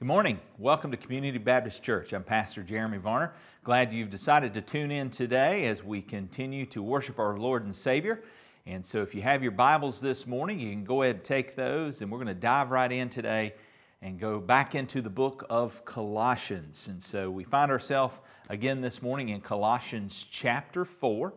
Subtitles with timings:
[0.00, 0.40] Good morning.
[0.56, 2.14] Welcome to Community Baptist Church.
[2.14, 3.34] I'm Pastor Jeremy Varner.
[3.64, 7.76] Glad you've decided to tune in today as we continue to worship our Lord and
[7.76, 8.22] Savior.
[8.64, 11.54] And so, if you have your Bibles this morning, you can go ahead and take
[11.54, 13.52] those, and we're going to dive right in today
[14.00, 16.88] and go back into the book of Colossians.
[16.88, 18.14] And so, we find ourselves
[18.48, 21.30] again this morning in Colossians chapter 4.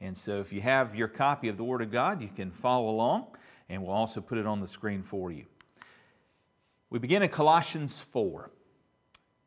[0.00, 2.88] And so, if you have your copy of the Word of God, you can follow
[2.88, 3.26] along,
[3.68, 5.44] and we'll also put it on the screen for you.
[6.88, 8.48] We begin in Colossians 4,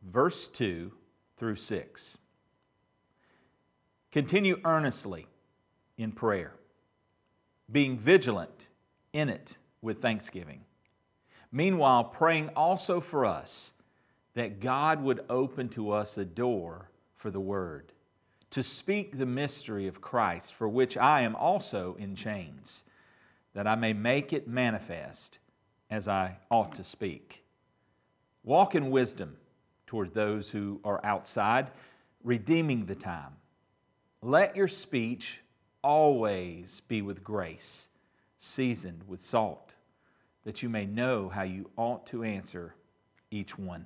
[0.03, 0.91] verse 2
[1.38, 2.17] through 6.
[4.11, 5.27] Continue earnestly
[5.97, 6.53] in prayer,
[7.71, 8.67] being vigilant
[9.13, 10.61] in it with thanksgiving.
[11.52, 13.71] Meanwhile, praying also for us
[14.33, 17.94] that God would open to us a door for the word,
[18.52, 22.83] to speak the mystery of Christ, for which I am also in chains,
[23.53, 25.39] that I may make it manifest
[25.89, 27.43] as I ought to speak.
[28.43, 29.35] Walk in wisdom
[29.88, 31.71] toward those who are outside,
[32.23, 33.33] redeeming the time.
[34.22, 35.39] Let your speech
[35.83, 37.88] always be with grace,
[38.39, 39.73] seasoned with salt,
[40.45, 42.75] that you may know how you ought to answer
[43.31, 43.86] each one.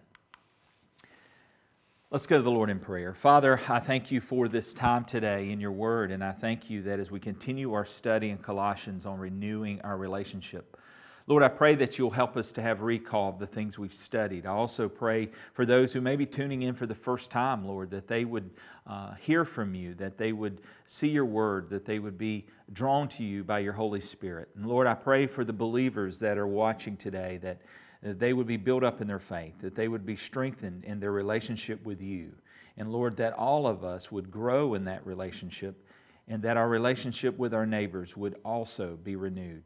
[2.11, 3.15] Let's go to the Lord in prayer.
[3.15, 6.83] Father, I thank you for this time today in your word, and I thank you
[6.83, 10.77] that as we continue our study in Colossians on renewing our relationship,
[11.25, 14.45] Lord, I pray that you'll help us to have recall of the things we've studied.
[14.45, 17.89] I also pray for those who may be tuning in for the first time, Lord,
[17.91, 18.49] that they would
[18.87, 23.07] uh, hear from you, that they would see your word, that they would be drawn
[23.07, 24.49] to you by your Holy Spirit.
[24.57, 27.61] And Lord, I pray for the believers that are watching today that,
[28.01, 30.99] that they would be built up in their faith, that they would be strengthened in
[30.99, 32.33] their relationship with you.
[32.75, 35.87] And Lord, that all of us would grow in that relationship
[36.27, 39.63] and that our relationship with our neighbors would also be renewed.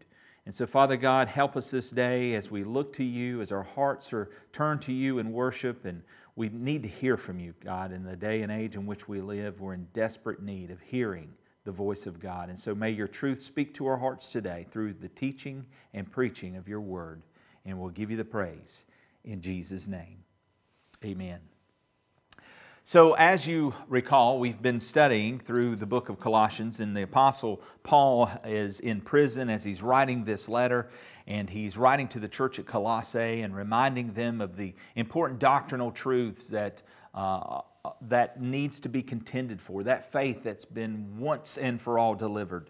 [0.48, 3.64] And so, Father God, help us this day as we look to you, as our
[3.64, 5.84] hearts are turned to you in worship.
[5.84, 6.02] And
[6.38, 9.20] we need to hear from you, God, in the day and age in which we
[9.20, 9.60] live.
[9.60, 11.34] We're in desperate need of hearing
[11.66, 12.48] the voice of God.
[12.48, 16.56] And so, may your truth speak to our hearts today through the teaching and preaching
[16.56, 17.24] of your word.
[17.66, 18.86] And we'll give you the praise
[19.26, 20.24] in Jesus' name.
[21.04, 21.42] Amen.
[22.90, 27.62] So, as you recall, we've been studying through the book of Colossians, and the Apostle
[27.84, 30.88] Paul is in prison as he's writing this letter,
[31.28, 35.92] and he's writing to the church at Colossae and reminding them of the important doctrinal
[35.92, 36.82] truths that,
[37.14, 37.60] uh,
[38.04, 42.70] that needs to be contended for, that faith that's been once and for all delivered.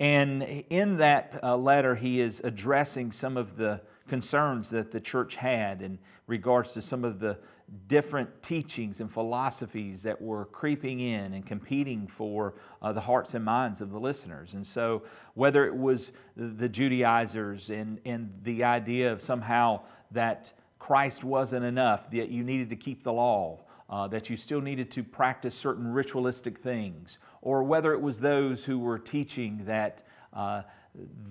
[0.00, 5.34] And in that uh, letter, he is addressing some of the concerns that the church
[5.34, 7.38] had in regards to some of the
[7.88, 13.44] different teachings and philosophies that were creeping in and competing for uh, the hearts and
[13.44, 14.54] minds of the listeners.
[14.54, 15.02] And so,
[15.34, 19.80] whether it was the Judaizers and, and the idea of somehow
[20.12, 23.60] that Christ wasn't enough, that you needed to keep the law,
[23.90, 28.64] uh, that you still needed to practice certain ritualistic things, or whether it was those
[28.64, 30.02] who were teaching that.
[30.32, 30.62] Uh,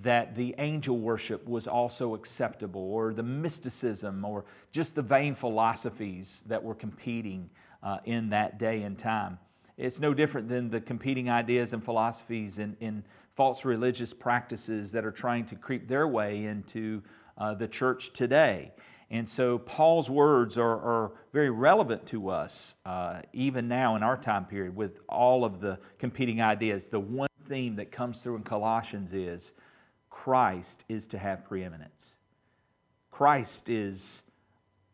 [0.02, 6.44] that the angel worship was also acceptable, or the mysticism, or just the vain philosophies
[6.48, 7.50] that were competing
[7.84, 9.38] uh, in that day and time.
[9.78, 13.03] It's no different than the competing ideas and philosophies in
[13.36, 17.02] false religious practices that are trying to creep their way into
[17.38, 18.72] uh, the church today.
[19.12, 24.18] And so Paul's words are, are very relevant to us, uh, even now in our
[24.18, 26.88] time period, with all of the competing ideas.
[26.88, 29.53] The one theme that comes through in Colossians is
[30.09, 32.16] Christ is to have preeminence.
[33.11, 34.23] Christ is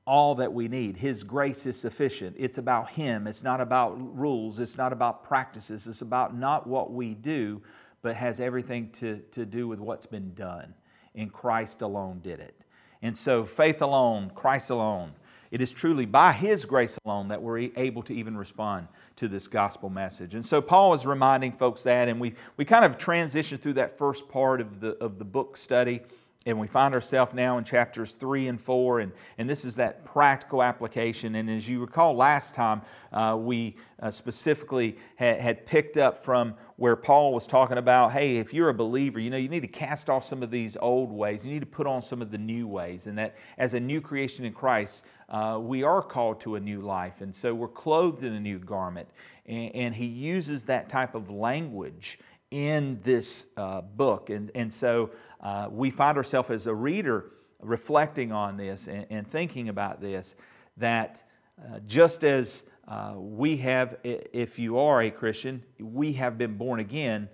[0.05, 0.97] all that we need.
[0.97, 2.35] His grace is sufficient.
[2.37, 3.27] It's about Him.
[3.27, 4.59] It's not about rules.
[4.59, 5.87] It's not about practices.
[5.87, 7.61] It's about not what we do,
[8.01, 10.73] but has everything to, to do with what's been done.
[11.15, 12.55] And Christ alone did it.
[13.01, 15.13] And so, faith alone, Christ alone,
[15.51, 19.47] it is truly by His grace alone that we're able to even respond to this
[19.47, 20.33] gospel message.
[20.33, 23.97] And so Paul is reminding folks that, and we, we kind of transition through that
[23.97, 26.01] first part of the, of the book study.
[26.47, 30.03] And we find ourselves now in chapters three and four, and, and this is that
[30.05, 31.35] practical application.
[31.35, 32.81] And as you recall last time,
[33.13, 38.37] uh, we uh, specifically had, had picked up from where Paul was talking about hey,
[38.37, 41.11] if you're a believer, you know, you need to cast off some of these old
[41.11, 43.05] ways, you need to put on some of the new ways.
[43.05, 46.81] And that as a new creation in Christ, uh, we are called to a new
[46.81, 47.21] life.
[47.21, 49.07] And so we're clothed in a new garment.
[49.45, 52.17] And, and he uses that type of language
[52.49, 54.29] in this uh, book.
[54.29, 55.09] And, and so
[55.41, 60.35] uh, we find ourselves as a reader reflecting on this and, and thinking about this
[60.77, 61.23] that
[61.61, 66.79] uh, just as uh, we have, if you are a Christian, we have been born
[66.79, 67.29] again,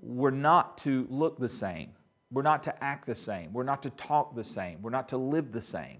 [0.00, 1.90] we're not to look the same.
[2.30, 3.52] We're not to act the same.
[3.52, 4.82] We're not to talk the same.
[4.82, 5.98] We're not to live the same.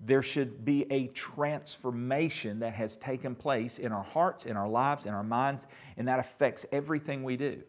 [0.00, 5.06] there should be a transformation that has taken place in our hearts, in our lives,
[5.06, 5.66] in our minds,
[5.96, 7.62] and that affects everything we do.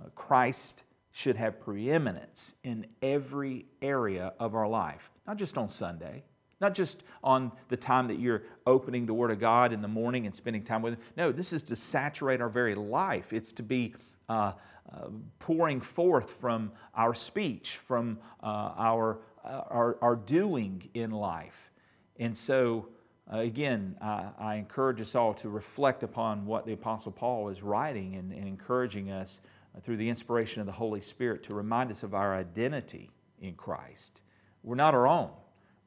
[0.00, 0.84] Uh, Christ
[1.16, 6.24] should have preeminence in every area of our life, not just on Sunday,
[6.60, 10.26] not just on the time that you're opening the Word of God in the morning
[10.26, 11.00] and spending time with Him.
[11.16, 13.32] No, this is to saturate our very life.
[13.32, 13.94] It's to be
[14.28, 14.54] uh,
[14.92, 15.06] uh,
[15.38, 21.70] pouring forth from our speech, from uh, our, uh, our, our, doing in life.
[22.18, 22.88] And so,
[23.32, 27.62] uh, again, I, I, encourage us all to reflect upon what the Apostle Paul is
[27.62, 29.40] writing and, and encouraging us
[29.82, 33.10] through the inspiration of the Holy Spirit to remind us of our identity
[33.40, 34.20] in Christ.
[34.62, 35.30] We're not our own,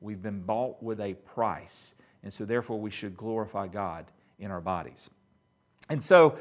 [0.01, 1.93] we've been bought with a price.
[2.23, 4.05] And so, therefore, we should glorify God
[4.39, 5.09] in our bodies.
[5.89, 6.37] And so,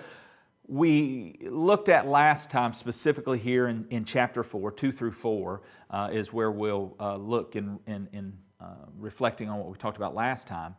[0.68, 6.08] we looked at last time, specifically here in, in chapter 4, 2 through 4, uh,
[6.12, 10.14] is where we'll uh, look in, in, in uh, reflecting on what we talked about
[10.14, 10.74] last time.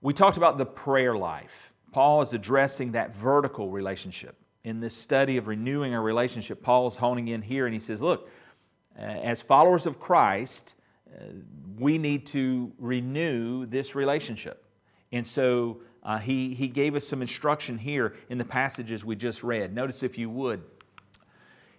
[0.00, 1.72] We talked about the prayer life.
[1.92, 7.28] Paul is addressing that vertical relationship in this study of renewing our relationship, Paul's honing
[7.28, 8.28] in here and he says, Look,
[8.98, 10.74] uh, as followers of Christ,
[11.08, 11.22] uh,
[11.78, 14.64] we need to renew this relationship.
[15.12, 19.44] And so uh, he, he gave us some instruction here in the passages we just
[19.44, 19.72] read.
[19.72, 20.64] Notice, if you would,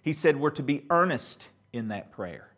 [0.00, 2.48] he said we're to be earnest in that prayer.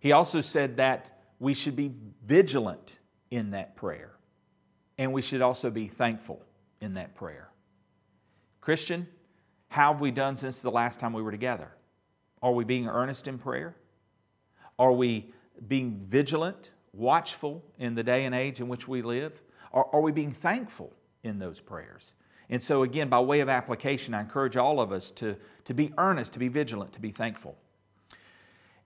[0.00, 1.92] He also said that we should be
[2.26, 2.98] vigilant
[3.30, 4.10] in that prayer.
[4.98, 6.42] And we should also be thankful
[6.82, 7.48] in that prayer.
[8.60, 9.08] Christian,
[9.70, 11.68] how have we done since the last time we were together?
[12.42, 13.76] Are we being earnest in prayer?
[14.80, 15.32] Are we
[15.68, 19.40] being vigilant, watchful in the day and age in which we live?
[19.72, 22.14] Are, are we being thankful in those prayers?
[22.48, 25.36] And so, again, by way of application, I encourage all of us to,
[25.66, 27.56] to be earnest, to be vigilant, to be thankful.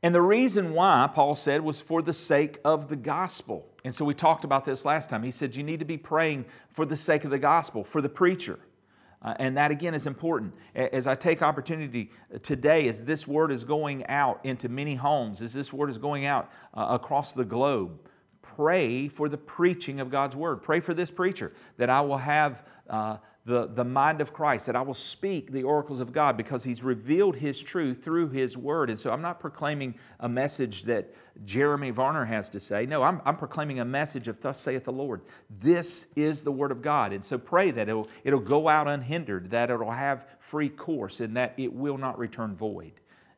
[0.02, 3.66] And the reason why, Paul said, was for the sake of the gospel.
[3.86, 5.22] And so we talked about this last time.
[5.22, 6.44] He said, You need to be praying
[6.74, 8.58] for the sake of the gospel, for the preacher.
[9.24, 10.52] Uh, and that again is important.
[10.74, 12.10] As I take opportunity
[12.42, 16.26] today, as this word is going out into many homes, as this word is going
[16.26, 17.98] out uh, across the globe,
[18.42, 20.62] pray for the preaching of God's word.
[20.62, 23.16] Pray for this preacher that I will have uh,
[23.46, 26.82] the, the mind of Christ, that I will speak the oracles of God because He's
[26.82, 28.88] revealed His truth through His Word.
[28.88, 31.14] And so I'm not proclaiming a message that
[31.44, 32.86] Jeremy Varner has to say.
[32.86, 35.20] No, I'm, I'm proclaiming a message of Thus saith the Lord.
[35.60, 37.12] This is the Word of God.
[37.12, 41.36] And so pray that it'll, it'll go out unhindered, that it'll have free course, and
[41.36, 42.92] that it will not return void.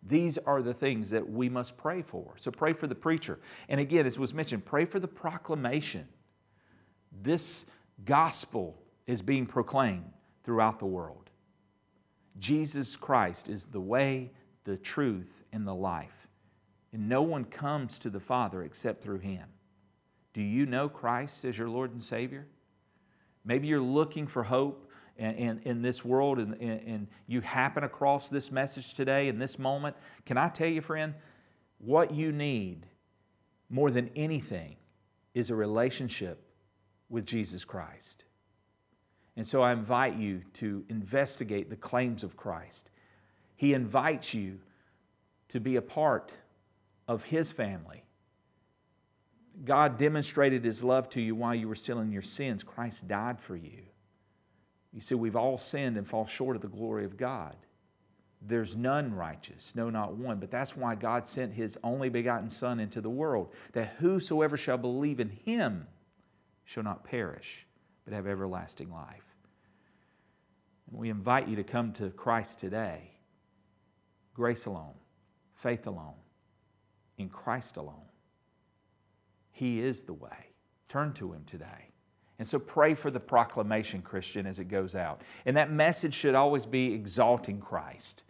[0.04, 2.36] These are the things that we must pray for.
[2.38, 3.40] So pray for the preacher.
[3.68, 6.06] And again, as was mentioned, pray for the proclamation.
[7.22, 7.66] This
[8.04, 10.10] gospel is being proclaimed
[10.44, 11.30] throughout the world.
[12.38, 14.30] Jesus Christ is the way,
[14.64, 16.28] the truth, and the life.
[16.92, 19.44] And no one comes to the Father except through Him.
[20.34, 22.46] Do you know Christ as your Lord and Savior?
[23.44, 28.50] Maybe you're looking for hope in, in, this world and, and you happen across this
[28.50, 29.96] message today in this moment.
[30.26, 31.14] Can I tell you, friend,
[31.78, 32.86] what you need
[33.70, 34.76] more than anything
[35.34, 36.42] is a relationship
[37.08, 38.24] with Jesus Christ.
[39.36, 42.90] And so I invite you to investigate the claims of Christ.
[43.56, 44.58] He invites you
[45.48, 46.32] to be a part
[47.08, 48.02] of His family.
[49.64, 52.62] God demonstrated His love to you while you were still in your sins.
[52.62, 53.82] Christ died for you.
[54.92, 57.56] You see, we've all sinned and fall short of the glory of God.
[58.42, 60.38] There's none righteous, no, not one.
[60.38, 64.78] But that's why God sent His only begotten Son into the world, that whosoever shall
[64.78, 65.86] believe in Him
[66.64, 67.66] shall not perish,
[68.04, 69.25] but have everlasting life.
[70.90, 73.10] And we invite you to come to Christ today.
[74.34, 74.94] Grace alone,
[75.54, 76.14] faith alone,
[77.18, 78.04] in Christ alone.
[79.52, 80.50] He is the way.
[80.88, 81.90] Turn to Him today.
[82.38, 85.22] And so pray for the proclamation, Christian, as it goes out.
[85.46, 88.24] And that message should always be exalting Christ.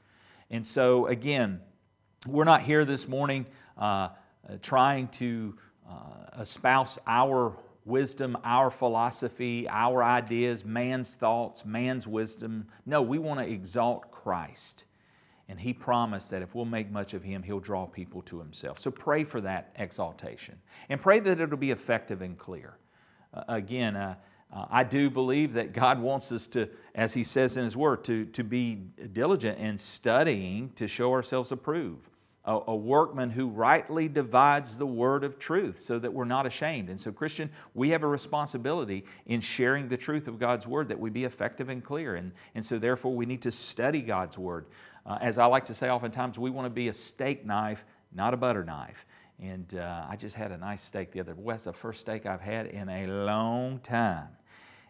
[0.50, 1.60] And so, again,
[2.26, 3.46] we're not here this morning
[3.76, 4.10] uh,
[4.48, 5.54] uh trying to
[5.88, 7.56] uh, espouse our
[7.86, 12.66] wisdom, our philosophy, our ideas, man's thoughts, man's wisdom.
[12.84, 14.84] No, we want to exalt Christ.
[15.48, 18.80] And He promised that if we'll make much of Him, He'll draw people to Himself.
[18.80, 20.56] So pray for that exaltation
[20.88, 22.76] and pray that it'll be effective and clear.
[23.32, 24.16] Uh, again, uh,
[24.52, 28.04] uh, I do believe that God wants us to, as He says in His Word,
[28.04, 32.10] to, to be diligent in studying to show ourselves approved
[32.46, 36.88] a, a, workman who rightly divides the word of truth so that we're not ashamed.
[36.88, 40.98] And so, Christian, we have a responsibility in sharing the truth of God's word that
[40.98, 42.14] we be effective and clear.
[42.14, 44.66] And, and so, therefore, we need to study God's word.
[45.04, 47.84] Uh, as I like to say oftentimes, we want to be a steak knife,
[48.14, 49.06] not a butter knife.
[49.40, 51.34] and uh, I just had a nice steak the other.
[51.34, 54.28] Well, that's the first steak I've had in a long time,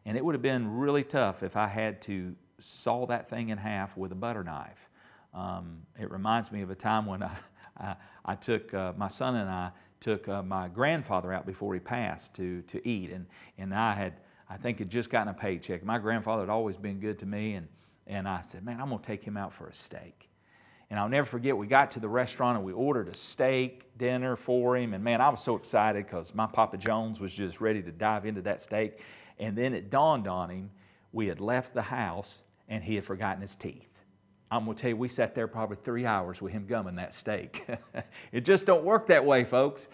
[0.04, 3.58] and it would have been really tough if I had to saw that thing in
[3.58, 4.88] half with a butter knife.
[5.36, 7.30] Um, it reminds me of a time when I,
[7.78, 11.80] I, I took uh, my son and I took uh, my grandfather out before he
[11.80, 13.26] passed to to eat, and
[13.58, 14.14] and I had
[14.48, 15.84] I think had just gotten a paycheck.
[15.84, 17.68] My grandfather had always been good to me, and
[18.06, 20.28] and I said, man, I'm gonna take him out for a steak.
[20.88, 24.36] And I'll never forget, we got to the restaurant and we ordered a steak dinner
[24.36, 24.94] for him.
[24.94, 28.24] And man, I was so excited because my Papa Jones was just ready to dive
[28.24, 29.00] into that steak.
[29.40, 30.70] And then it dawned on him
[31.12, 33.88] we had left the house and he had forgotten his teeth.
[34.50, 37.14] I'm going to tell you, we sat there probably three hours with him gumming that
[37.14, 37.66] steak.
[38.32, 39.88] it just don't work that way, folks.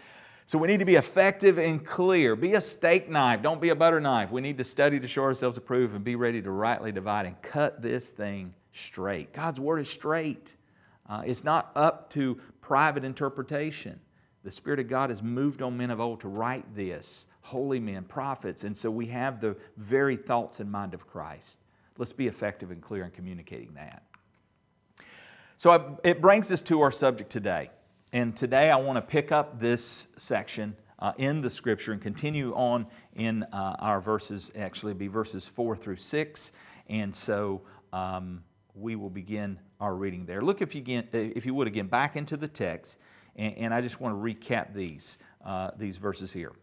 [0.47, 2.37] So we need to be effective and clear.
[2.37, 4.31] Be a steak knife, don't be a butter knife.
[4.31, 7.41] We need to study to show ourselves approved and be ready to rightly divide and
[7.41, 9.33] cut this thing straight.
[9.33, 10.55] God's word is straight.
[11.09, 13.99] Uh, it's not up to private interpretation.
[14.45, 18.05] The Spirit of God has moved on men of old to write this, holy men,
[18.05, 21.61] prophets, and so we have the very thoughts and mind of Christ.
[21.97, 24.03] Let's be effective and clear in communicating that.
[25.62, 27.71] So it brings us to our subject today.
[28.12, 32.52] And today I want to pick up this section uh, in the scripture and continue
[32.54, 36.50] on in uh, our verses, actually, be verses 4 through 6.
[36.88, 38.42] And so um,
[38.75, 40.42] we will begin our reading there.
[40.42, 42.99] Look, if you, if you would, again, back into the text,
[43.37, 46.54] and, and I just want to recap these, uh, these verses here.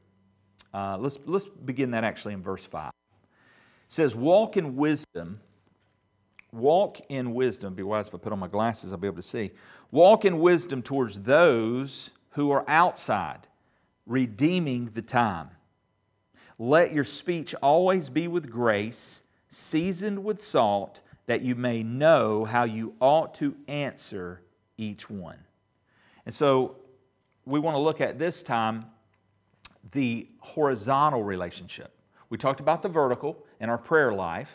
[0.74, 2.90] Uh, let's, let's begin that actually in verse 5.
[2.90, 2.94] It
[3.88, 5.40] says, Walk in wisdom.
[6.52, 7.76] Walk in wisdom.
[7.76, 9.52] Be wise if I put on my glasses, I'll be able to see.
[9.92, 13.48] Walk in wisdom towards those who are outside,
[14.06, 15.50] redeeming the time.
[16.58, 22.64] Let your speech always be with grace, seasoned with salt that you may know how
[22.64, 24.42] you ought to answer
[24.78, 25.38] each one.
[26.26, 26.78] And so
[27.46, 28.84] we want to look at this time
[29.92, 31.94] the horizontal relationship.
[32.30, 34.50] We talked about the vertical in our prayer life,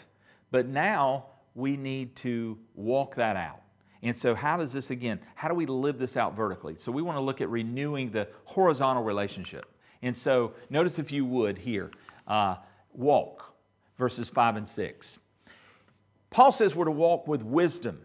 [0.50, 3.60] but now we need to walk that out.
[4.02, 6.76] And so, how does this again, how do we live this out vertically?
[6.76, 9.66] So, we want to look at renewing the horizontal relationship.
[10.02, 11.90] And so, notice if you would here,
[12.28, 12.56] uh,
[12.92, 13.54] walk,
[13.96, 15.18] verses 5 and 6.
[16.30, 18.00] Paul says we're to walk with wisdom.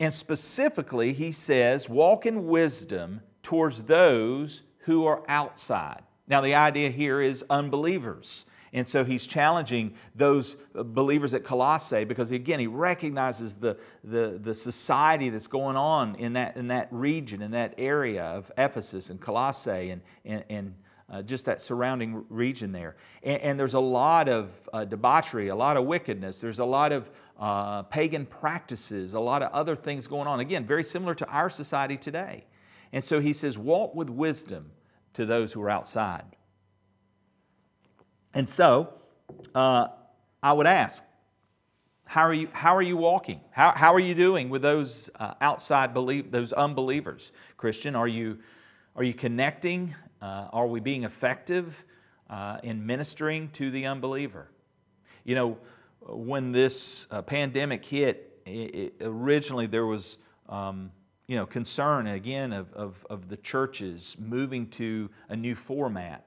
[0.00, 6.02] And specifically, he says, walk in wisdom towards those who are outside.
[6.28, 8.46] Now, the idea here is unbelievers.
[8.78, 14.54] And so he's challenging those believers at Colossae because, again, he recognizes the, the, the
[14.54, 19.20] society that's going on in that, in that region, in that area of Ephesus and
[19.20, 20.74] Colossae and, and, and
[21.10, 22.94] uh, just that surrounding region there.
[23.24, 26.92] And, and there's a lot of uh, debauchery, a lot of wickedness, there's a lot
[26.92, 30.38] of uh, pagan practices, a lot of other things going on.
[30.38, 32.44] Again, very similar to our society today.
[32.92, 34.70] And so he says, walk with wisdom
[35.14, 36.36] to those who are outside.
[38.38, 38.94] And so
[39.52, 39.88] uh,
[40.44, 41.02] I would ask,
[42.04, 43.40] how are you, how are you walking?
[43.50, 47.32] How, how are you doing with those uh, outside believe, those unbelievers?
[47.56, 48.38] Christian, are you,
[48.94, 49.92] are you connecting?
[50.22, 51.74] Uh, are we being effective
[52.30, 54.46] uh, in ministering to the unbeliever?
[55.24, 55.58] You know,
[56.06, 60.16] when this uh, pandemic hit, it, it, originally there was
[60.48, 60.92] um,
[61.26, 66.24] you know, concern again of, of, of the churches moving to a new format.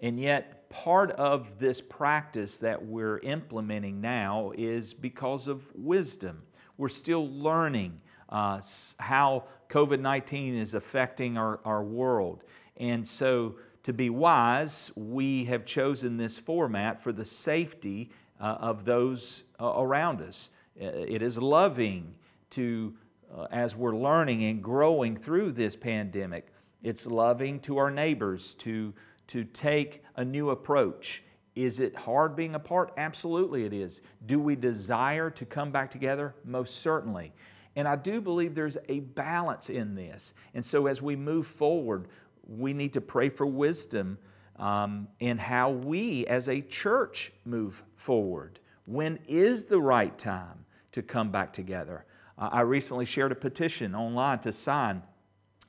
[0.00, 6.42] And yet, part of this practice that we're implementing now is because of wisdom.
[6.78, 8.60] We're still learning uh,
[8.98, 12.42] how COVID 19 is affecting our, our world.
[12.78, 13.54] And so,
[13.84, 19.74] to be wise, we have chosen this format for the safety uh, of those uh,
[19.76, 20.50] around us.
[20.74, 22.12] It is loving
[22.50, 22.92] to,
[23.32, 26.48] uh, as we're learning and growing through this pandemic,
[26.82, 28.92] it's loving to our neighbors to,
[29.28, 31.22] to take a new approach.
[31.54, 32.92] Is it hard being apart?
[32.96, 34.00] Absolutely, it is.
[34.26, 36.34] Do we desire to come back together?
[36.44, 37.32] Most certainly.
[37.76, 40.34] And I do believe there's a balance in this.
[40.54, 42.08] And so as we move forward,
[42.46, 44.18] we need to pray for wisdom
[44.56, 48.60] um, in how we as a church move forward.
[48.86, 52.04] When is the right time to come back together?
[52.38, 55.02] Uh, I recently shared a petition online to sign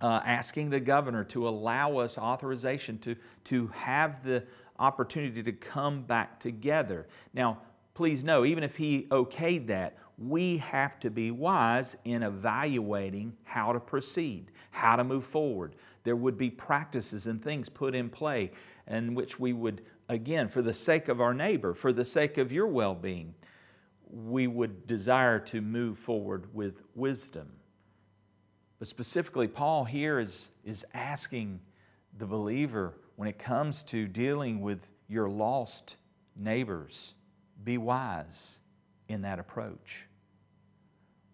[0.01, 4.43] uh, asking the governor to allow us authorization to, to have the
[4.79, 7.07] opportunity to come back together.
[7.33, 7.59] Now,
[7.93, 13.73] please know, even if he okayed that, we have to be wise in evaluating how
[13.73, 15.75] to proceed, how to move forward.
[16.03, 18.51] There would be practices and things put in play
[18.87, 22.51] in which we would, again, for the sake of our neighbor, for the sake of
[22.51, 23.33] your well being,
[24.09, 27.51] we would desire to move forward with wisdom.
[28.79, 31.59] But specifically, Paul here is, is asking
[32.17, 35.95] the believer, when it comes to dealing with your lost
[36.35, 37.13] neighbors,
[37.63, 38.57] be wise
[39.07, 40.07] in that approach.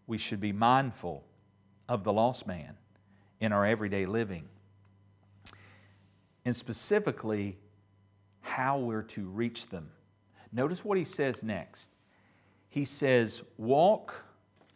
[0.08, 1.24] We should be mindful
[1.90, 2.76] of the lost man
[3.40, 4.48] in our everyday living.
[6.46, 7.58] And specifically,
[8.42, 9.90] how we're to reach them.
[10.52, 11.90] Notice what he says next.
[12.70, 14.14] He says, Walk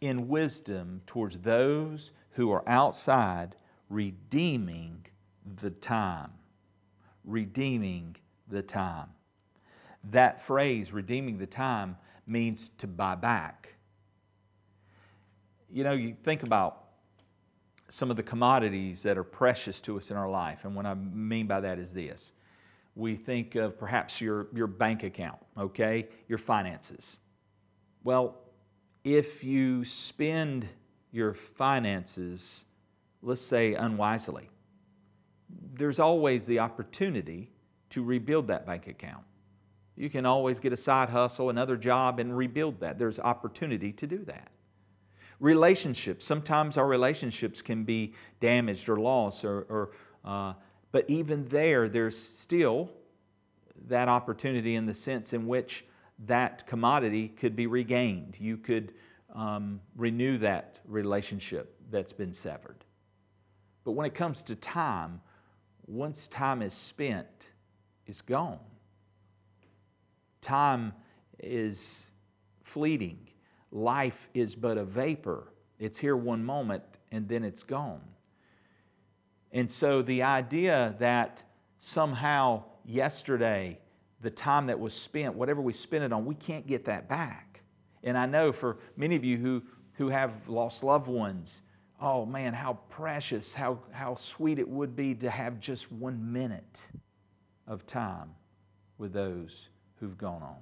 [0.00, 3.56] in wisdom towards those who are outside,
[3.88, 5.06] redeeming
[5.62, 6.30] the time.
[7.24, 8.14] Redeeming
[8.48, 9.08] the time.
[10.10, 13.74] That phrase, redeeming the time, means to buy back.
[15.72, 16.84] You know, you think about
[17.88, 20.92] some of the commodities that are precious to us in our life, and what I
[20.92, 22.32] mean by that is this.
[22.96, 27.16] We think of perhaps your, your bank account, okay, your finances.
[28.04, 28.36] Well,
[29.04, 30.68] if you spend
[31.12, 32.64] your finances,
[33.22, 34.48] let's say unwisely,
[35.74, 37.50] there's always the opportunity
[37.90, 39.24] to rebuild that bank account.
[39.96, 42.98] You can always get a side hustle, another job, and rebuild that.
[42.98, 44.50] There's opportunity to do that.
[45.40, 46.24] Relationships.
[46.24, 49.90] Sometimes our relationships can be damaged or lost, or, or
[50.24, 50.54] uh,
[50.92, 52.90] but even there, there's still
[53.88, 55.84] that opportunity in the sense in which
[56.26, 58.36] that commodity could be regained.
[58.38, 58.94] You could
[59.34, 62.84] um, renew that relationship that's been severed.
[63.84, 65.20] But when it comes to time,
[65.86, 67.26] once time is spent,
[68.06, 68.58] it's gone.
[70.40, 70.92] Time
[71.38, 72.10] is
[72.62, 73.18] fleeting.
[73.70, 75.52] Life is but a vapor.
[75.78, 78.02] It's here one moment and then it's gone.
[79.52, 81.42] And so the idea that
[81.78, 83.78] somehow yesterday,
[84.20, 87.60] the time that was spent, whatever we spent it on, we can't get that back.
[88.02, 89.62] And I know for many of you who,
[89.98, 91.62] who have lost loved ones,
[92.00, 96.80] oh man, how precious, how, how sweet it would be to have just one minute
[97.66, 98.30] of time
[98.98, 100.56] with those who've gone on.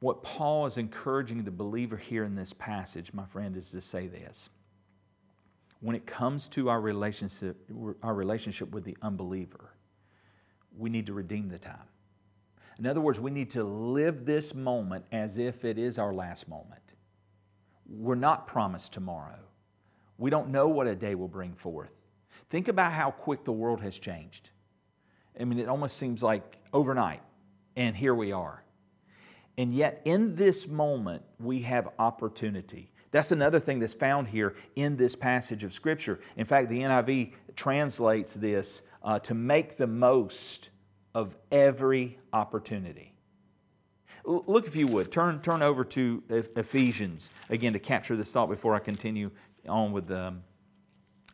[0.00, 4.08] What Paul is encouraging the believer here in this passage, my friend, is to say
[4.08, 4.48] this.
[5.80, 7.56] When it comes to our relationship,
[8.02, 9.70] our relationship with the unbeliever,
[10.76, 11.86] we need to redeem the time.
[12.82, 16.48] In other words, we need to live this moment as if it is our last
[16.48, 16.82] moment.
[17.88, 19.38] We're not promised tomorrow.
[20.18, 21.92] We don't know what a day will bring forth.
[22.50, 24.50] Think about how quick the world has changed.
[25.38, 27.22] I mean, it almost seems like overnight,
[27.76, 28.64] and here we are.
[29.56, 32.90] And yet, in this moment, we have opportunity.
[33.12, 36.18] That's another thing that's found here in this passage of Scripture.
[36.36, 40.70] In fact, the NIV translates this uh, to make the most
[41.14, 43.12] of every opportunity.
[44.24, 48.74] Look, if you would, turn, turn over to Ephesians again to capture this thought before
[48.74, 49.30] I continue
[49.68, 50.42] on with the um,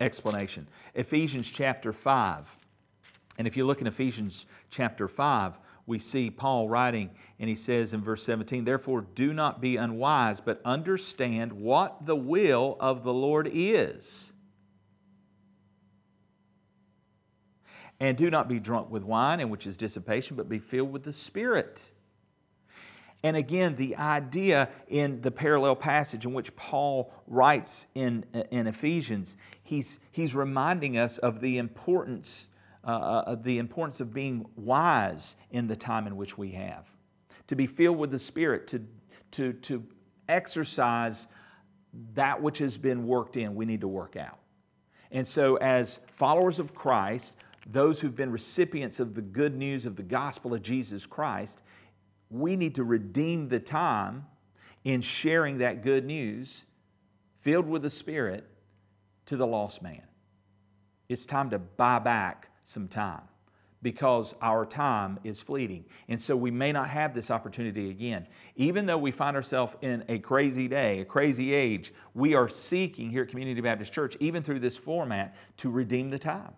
[0.00, 0.66] explanation.
[0.94, 2.46] Ephesians chapter 5.
[3.36, 7.94] And if you look in Ephesians chapter 5, we see Paul writing, and he says
[7.94, 13.12] in verse 17, Therefore, do not be unwise, but understand what the will of the
[13.12, 14.32] Lord is.
[18.00, 21.02] And do not be drunk with wine, in which is dissipation, but be filled with
[21.02, 21.90] the Spirit.
[23.24, 29.34] And again, the idea in the parallel passage in which Paul writes in, in Ephesians,
[29.64, 32.48] he's, he's reminding us of the importance
[32.88, 36.86] uh, uh, of the importance of being wise in the time in which we have.
[37.48, 38.82] To be filled with the Spirit, to,
[39.32, 39.84] to, to
[40.28, 41.26] exercise
[42.14, 44.38] that which has been worked in, we need to work out.
[45.10, 47.34] And so, as followers of Christ,
[47.70, 51.58] those who've been recipients of the good news of the gospel of Jesus Christ,
[52.30, 54.26] we need to redeem the time
[54.84, 56.64] in sharing that good news
[57.42, 58.46] filled with the Spirit
[59.26, 60.02] to the lost man.
[61.08, 63.22] It's time to buy back some time
[63.80, 65.84] because our time is fleeting.
[66.08, 68.26] And so we may not have this opportunity again.
[68.56, 73.10] Even though we find ourselves in a crazy day, a crazy age, we are seeking
[73.10, 76.52] here at Community Baptist Church, even through this format, to redeem the time.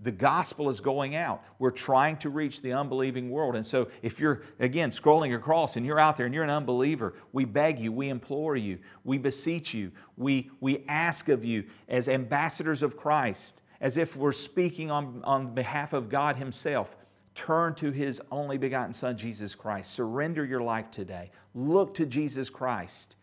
[0.00, 1.42] The gospel is going out.
[1.58, 3.56] We're trying to reach the unbelieving world.
[3.56, 7.14] And so, if you're, again, scrolling across and you're out there and you're an unbeliever,
[7.32, 12.08] we beg you, we implore you, we beseech you, we, we ask of you as
[12.08, 16.94] ambassadors of Christ as if we're speaking on, on behalf of God Himself.
[17.34, 19.92] Turn to His only begotten Son, Jesus Christ.
[19.92, 21.30] Surrender your life today.
[21.54, 23.16] Look to Jesus Christ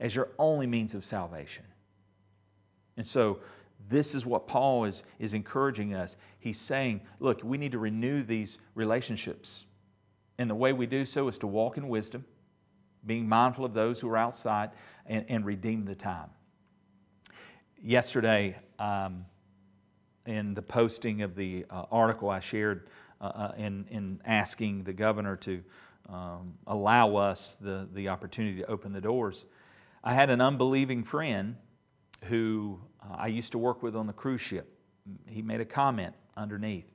[0.00, 1.64] as your only means of salvation.
[2.96, 3.40] And so,
[3.88, 6.16] this is what Paul is, is encouraging us.
[6.38, 9.64] He's saying, look, we need to renew these relationships.
[10.38, 12.24] And the way we do so is to walk in wisdom,
[13.06, 14.70] being mindful of those who are outside,
[15.06, 16.30] and, and redeem the time.
[17.82, 19.24] Yesterday, um,
[20.26, 22.88] in the posting of the uh, article I shared
[23.20, 25.62] uh, uh, in, in asking the governor to
[26.08, 29.44] um, allow us the, the opportunity to open the doors,
[30.02, 31.56] I had an unbelieving friend
[32.24, 34.72] who uh, I used to work with on the cruise ship.
[35.26, 36.90] He made a comment underneath.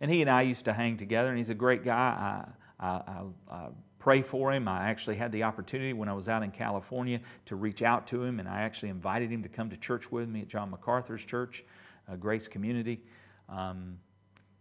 [0.00, 2.44] And he and I used to hang together, and he's a great guy.
[2.80, 4.68] I, I, I, pray for him.
[4.68, 8.22] I actually had the opportunity when I was out in California to reach out to
[8.22, 11.24] him, and I actually invited him to come to church with me at John MacArthur's
[11.24, 11.64] church,
[12.08, 13.02] uh, Grace Community.
[13.48, 13.98] Um,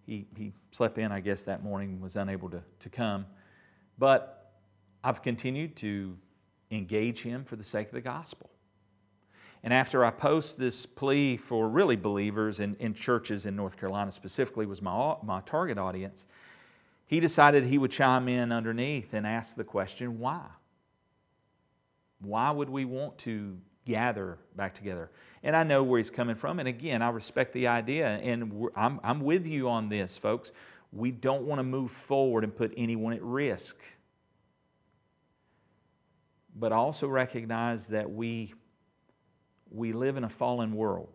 [0.08, 3.28] he, he slept in, I guess, that morning, was unable to, to come.
[4.00, 4.52] But
[5.04, 6.18] I've continued to
[6.72, 8.50] engage him for the sake of the gospel.
[9.66, 14.12] And after I post this plea for really believers in, in churches in North Carolina,
[14.12, 16.28] specifically was my, my target audience,
[17.08, 20.46] he decided he would chime in underneath and ask the question why?
[22.20, 25.10] Why would we want to gather back together?
[25.42, 26.60] And I know where he's coming from.
[26.60, 28.08] And again, I respect the idea.
[28.08, 30.52] And I'm, I'm with you on this, folks.
[30.92, 33.78] We don't want to move forward and put anyone at risk.
[36.56, 38.54] But also recognize that we
[39.72, 41.10] we live in a fallen world.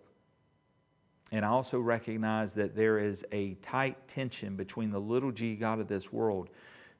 [1.32, 5.78] And I also recognize that there is a tight tension between the little g God
[5.78, 6.50] of this world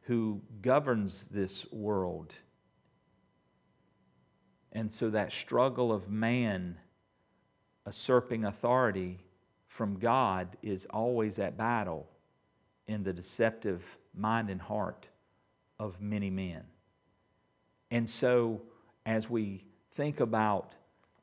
[0.03, 2.35] who governs this world.
[4.73, 6.77] And so that struggle of man
[7.87, 9.19] usurping authority
[9.67, 12.09] from God is always at battle
[12.87, 13.85] in the deceptive
[14.15, 15.09] mind and heart
[15.79, 16.63] of many men.
[17.91, 18.61] And so
[19.07, 20.75] as we think about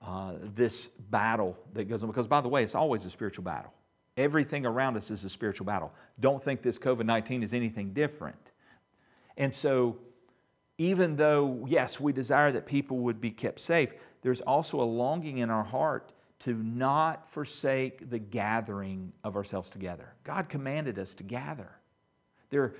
[0.02, 2.10] uh, this battle that goes on.
[2.10, 3.74] Because, by the way, it's always a spiritual battle.
[4.16, 5.92] Everything around us is a spiritual battle.
[6.20, 8.52] Don't think this COVID 19 is anything different.
[9.38, 9.98] And so,
[10.78, 15.40] even though, yes, we desire that people would be kept safe, there's also a longing
[15.40, 20.14] in our heart to not forsake the gathering of ourselves together.
[20.24, 21.72] God commanded us to gather.
[22.50, 22.76] There,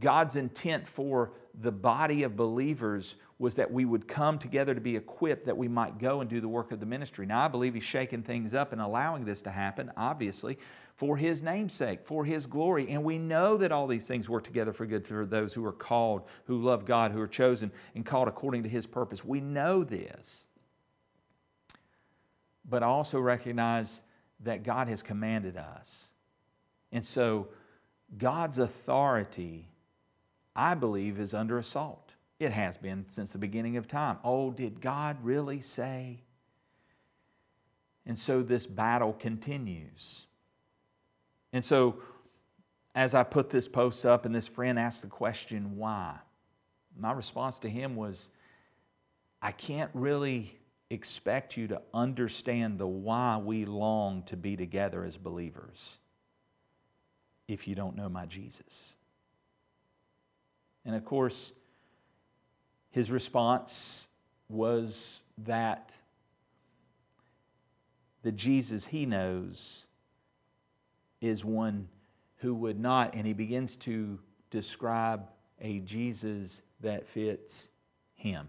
[0.00, 4.96] God's intent for the body of believers was that we would come together to be
[4.96, 7.26] equipped that we might go and do the work of the ministry.
[7.26, 10.58] Now, I believe He's shaking things up and allowing this to happen, obviously,
[10.96, 12.90] for His namesake, for His glory.
[12.90, 15.72] And we know that all these things work together for good for those who are
[15.72, 19.24] called, who love God, who are chosen and called according to His purpose.
[19.24, 20.44] We know this.
[22.68, 24.02] But also recognize
[24.40, 26.08] that God has commanded us.
[26.92, 27.48] And so,
[28.18, 29.69] God's authority,
[30.54, 32.14] I believe, is under assault.
[32.38, 34.18] It has been since the beginning of time.
[34.24, 36.20] Oh, did God really say?
[38.06, 40.26] And so this battle continues.
[41.52, 41.96] And so,
[42.94, 46.16] as I put this post up and this friend asked the question, why?
[46.98, 48.30] My response to him was,
[49.42, 50.58] I can't really
[50.90, 55.98] expect you to understand the why we long to be together as believers
[57.46, 58.96] if you don't know my Jesus.
[60.84, 61.52] And of course,
[62.90, 64.08] his response
[64.48, 65.92] was that
[68.22, 69.86] the Jesus he knows
[71.20, 71.88] is one
[72.36, 74.18] who would not, and he begins to
[74.50, 75.28] describe
[75.60, 77.68] a Jesus that fits
[78.14, 78.48] him.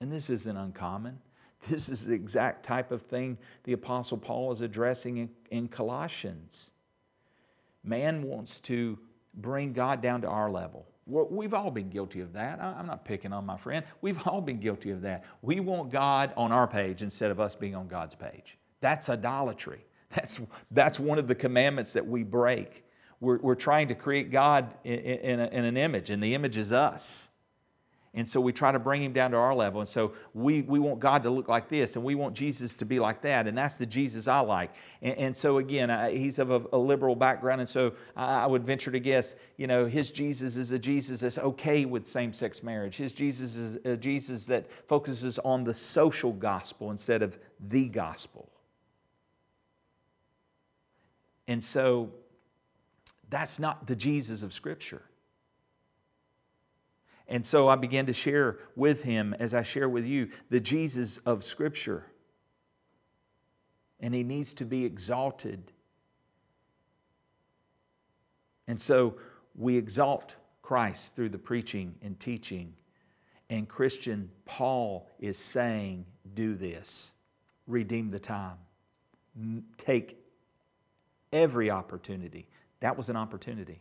[0.00, 1.18] And this isn't uncommon.
[1.70, 6.72] This is the exact type of thing the Apostle Paul is addressing in, in Colossians.
[7.82, 8.98] Man wants to
[9.32, 10.86] bring God down to our level.
[11.06, 12.60] We've all been guilty of that.
[12.60, 13.84] I'm not picking on my friend.
[14.00, 15.24] We've all been guilty of that.
[15.42, 18.56] We want God on our page instead of us being on God's page.
[18.80, 19.84] That's idolatry.
[20.14, 20.38] That's,
[20.70, 22.84] that's one of the commandments that we break.
[23.18, 26.56] We're, we're trying to create God in, in, a, in an image, and the image
[26.56, 27.28] is us.
[28.16, 29.80] And so we try to bring him down to our level.
[29.80, 32.84] And so we, we want God to look like this, and we want Jesus to
[32.84, 33.48] be like that.
[33.48, 34.72] And that's the Jesus I like.
[35.02, 37.60] And, and so, again, I, he's of a, a, liberal background.
[37.60, 41.20] And so I, I, would venture to guess, you know, his Jesus is a Jesus
[41.20, 42.94] that's okay with same sex marriage.
[42.94, 47.36] His Jesus is a Jesus that focuses on the social gospel instead of
[47.68, 48.48] the gospel.
[51.48, 52.10] And so
[53.28, 55.02] that's not the Jesus of Scripture.
[57.26, 61.18] And so I began to share with him, as I share with you, the Jesus
[61.24, 62.04] of Scripture.
[64.00, 65.72] And he needs to be exalted.
[68.68, 69.14] And so
[69.54, 72.74] we exalt Christ through the preaching and teaching.
[73.50, 77.12] And Christian Paul is saying, do this,
[77.66, 78.56] redeem the time,
[79.78, 80.18] take
[81.32, 82.48] every opportunity.
[82.80, 83.80] That was an opportunity.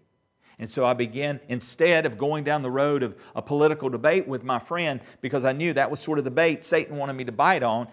[0.60, 4.44] And so I began, instead of going down the road of a political debate with
[4.44, 7.32] my friend, because I knew that was sort of the bait Satan wanted me to
[7.32, 7.88] bite on,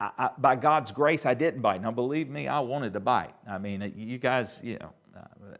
[0.00, 1.80] I, I, by God's grace, I didn't bite.
[1.80, 3.34] Now, believe me, I wanted to bite.
[3.48, 5.56] I mean, you guys, you know, uh,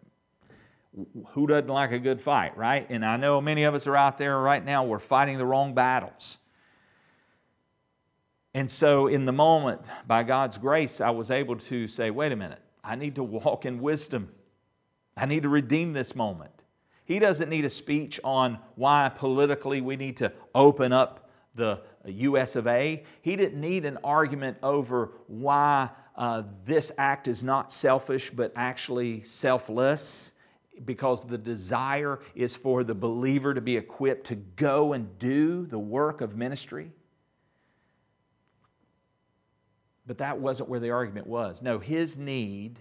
[1.28, 2.88] who doesn't like a good fight, right?
[2.90, 5.74] And I know many of us are out there right now, we're fighting the wrong
[5.74, 6.38] battles.
[8.54, 12.36] And so, in the moment, by God's grace, I was able to say, wait a
[12.36, 14.28] minute, I need to walk in wisdom.
[15.16, 16.64] I need to redeem this moment.
[17.04, 22.56] He doesn't need a speech on why politically we need to open up the US
[22.56, 23.04] of A.
[23.20, 29.22] He didn't need an argument over why uh, this act is not selfish but actually
[29.22, 30.32] selfless
[30.84, 35.78] because the desire is for the believer to be equipped to go and do the
[35.78, 36.90] work of ministry.
[40.06, 41.62] But that wasn't where the argument was.
[41.62, 42.80] No, his need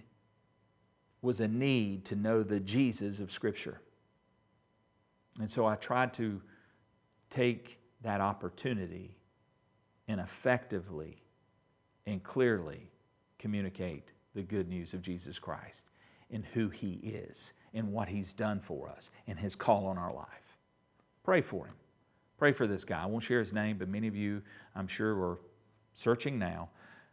[1.22, 3.80] was a need to know the Jesus of Scripture.
[5.40, 6.40] And so I tried to
[7.30, 9.16] take that opportunity
[10.08, 11.22] and effectively
[12.06, 12.90] and clearly
[13.38, 15.86] communicate the good news of Jesus Christ
[16.30, 20.12] and who He is and what He's done for us and His call on our
[20.12, 20.26] life.
[21.22, 21.74] Pray for Him.
[22.42, 23.00] Pray for this guy.
[23.00, 24.42] I won't share his name, but many of you,
[24.74, 25.38] I'm sure, are
[25.94, 26.70] searching now.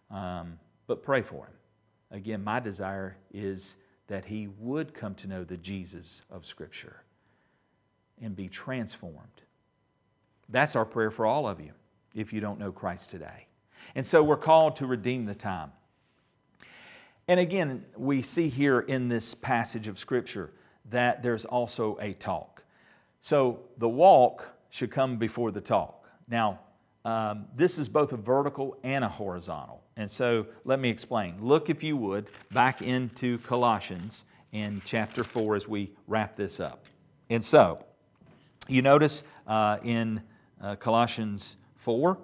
[0.10, 1.54] Um, but pray for him.
[2.10, 3.76] Again, my desire is
[4.10, 7.04] that he would come to know the Jesus of Scripture
[8.22, 9.42] and be transformed.
[10.50, 11.72] That's our prayer for all of you
[12.16, 13.46] if you don't know Christ today.
[13.96, 15.72] And so we're called to redeem the time.
[17.28, 20.52] And again, we see here in this passage of Scripture
[20.90, 22.64] that there's also a talk.
[23.22, 26.10] So the walk should come before the talk.
[26.28, 26.60] Now,
[27.06, 29.84] um, this is both a vertical and a horizontal.
[29.98, 31.36] And so let me explain.
[31.40, 36.86] Look, if you would, back into Colossians in chapter 4 as we wrap this up.
[37.30, 37.84] And so,
[38.68, 40.22] you notice uh, in
[40.62, 42.18] uh, Colossians 4,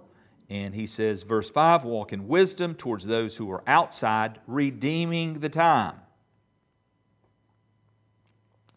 [0.50, 5.50] and he says, verse 5 walk in wisdom towards those who are outside, redeeming the
[5.50, 5.96] time.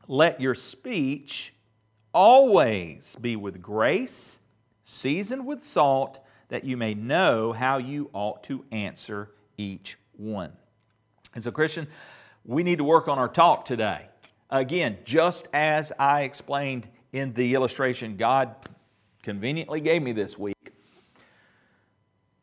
[0.07, 1.53] Let your speech
[2.15, 4.39] always be with grace,
[4.89, 10.51] seasoned with salt that you may know how you ought to answer each one.
[11.35, 11.87] And so, Christian,
[12.47, 14.07] we need to work on our talk today.
[14.49, 18.55] Again, just as I explained in the illustration God
[19.23, 20.57] conveniently gave me this week,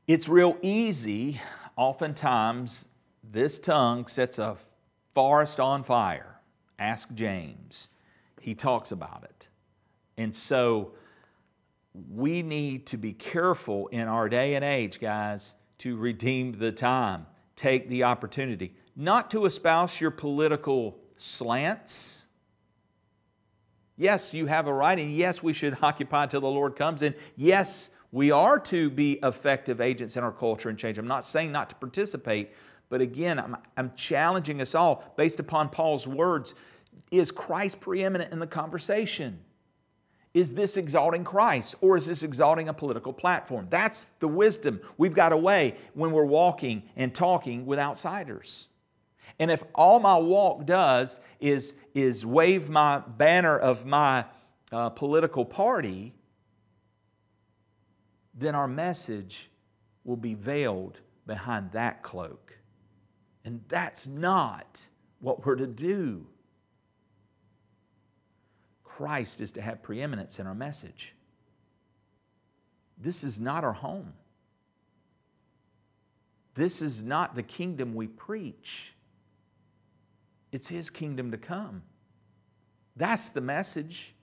[0.08, 1.41] it's real easy,
[1.75, 2.88] oftentimes,
[3.31, 4.55] this tongue sets a
[5.15, 6.39] forest on fire.
[6.77, 7.88] Ask James.
[8.39, 9.47] He talks about it.
[10.17, 10.91] And so,
[12.10, 17.25] we need to be careful in our day and age, guys, to redeem the time.
[17.55, 18.75] Take the opportunity.
[18.95, 22.27] Not to espouse your political slants.
[23.97, 27.01] Yes, you have a right, and yes, we should occupy until the Lord comes.
[27.01, 30.97] And yes, we are to be effective agents in our culture and change.
[30.97, 32.51] I'm not saying not to participate,
[32.89, 36.53] but again, I'm, I'm challenging us all based upon Paul's words.
[37.12, 39.39] Is Christ preeminent in the conversation?
[40.35, 43.67] Is this exalting Christ or is this exalting a political platform?
[43.69, 48.67] That's the wisdom we've got weigh when we're walking and talking with outsiders.
[49.39, 54.25] And if all my walk does is, is wave my banner of my
[54.73, 56.13] uh, political party,
[58.33, 59.49] then our message
[60.03, 62.53] will be veiled behind that cloak.
[63.45, 64.85] And that's not
[65.19, 66.27] what we're to do.
[68.97, 71.13] Christ is to have preeminence in our message.
[72.97, 74.13] This is not our home.
[76.53, 78.93] This is not the kingdom we preach.
[80.53, 81.81] It's His kingdom to come.
[82.95, 84.13] That's the message.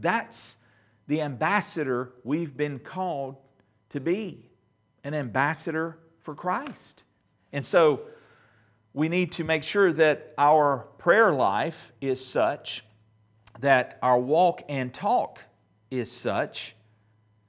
[0.00, 0.56] That's
[1.06, 3.36] the ambassador we've been called
[3.90, 4.48] to be
[5.04, 7.02] an ambassador for Christ.
[7.52, 8.00] And so
[8.94, 12.82] we need to make sure that our prayer life is such
[13.60, 15.40] that our walk and talk
[15.90, 16.74] is such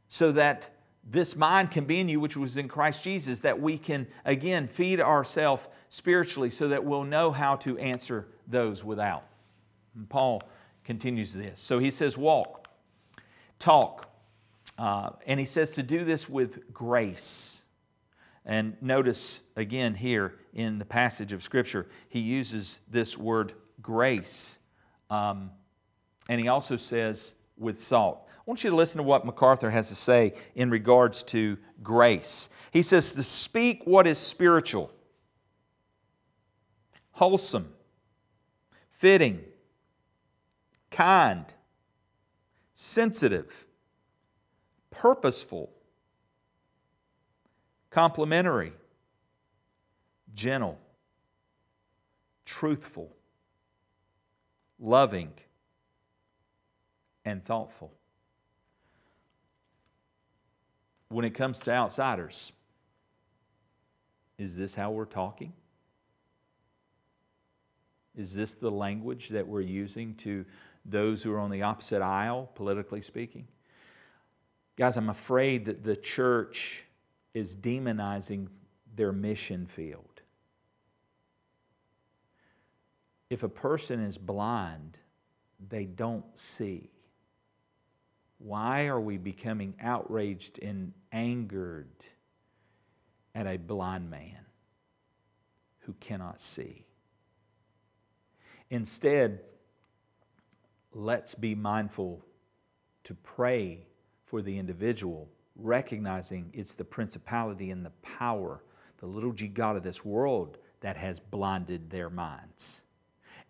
[0.10, 0.70] so that
[1.10, 4.68] this mind can be in you, which was in Christ Jesus, that we can, again,
[4.68, 9.26] feed ourselves spiritually so that we'll know how to answer those without.
[9.96, 10.42] And Paul
[10.84, 11.60] continues this.
[11.60, 12.68] So he says, walk,
[13.60, 14.10] talk,
[14.78, 17.62] uh, and he says to do this with grace.
[18.46, 24.58] And notice again here in the passage of Scripture, he uses this word grace.
[25.10, 25.52] Um,
[26.30, 28.28] and he also says, with salt.
[28.30, 32.50] I want you to listen to what MacArthur has to say in regards to grace.
[32.72, 34.92] He says, to speak what is spiritual,
[37.12, 37.72] wholesome,
[38.92, 39.40] fitting,
[40.92, 41.46] kind,
[42.76, 43.52] sensitive,
[44.92, 45.70] purposeful,
[47.90, 48.74] complimentary,
[50.34, 50.80] gentle,
[52.46, 53.16] truthful,
[54.80, 55.32] loving,
[57.26, 57.92] and thoughtful.
[61.10, 62.52] When it comes to outsiders,
[64.38, 65.54] is this how we're talking?
[68.16, 70.46] Is this the language that we're using to
[70.86, 73.48] those who are on the opposite aisle, politically speaking?
[74.76, 76.84] Guys, I'm afraid that the church
[77.34, 78.48] is demonizing
[78.96, 80.22] their mission field.
[83.30, 85.00] If a person is blind,
[85.70, 86.92] they don't see.
[88.43, 91.88] Why are we becoming outraged and angered
[93.34, 94.39] at a blind man
[95.79, 96.86] who cannot see?
[98.69, 99.39] Instead,
[100.91, 102.21] let's be mindful
[103.06, 103.88] to pray
[104.25, 108.62] for the individual, recognizing it's the principality and the power,
[108.97, 112.83] the little g God of this world, that has blinded their minds.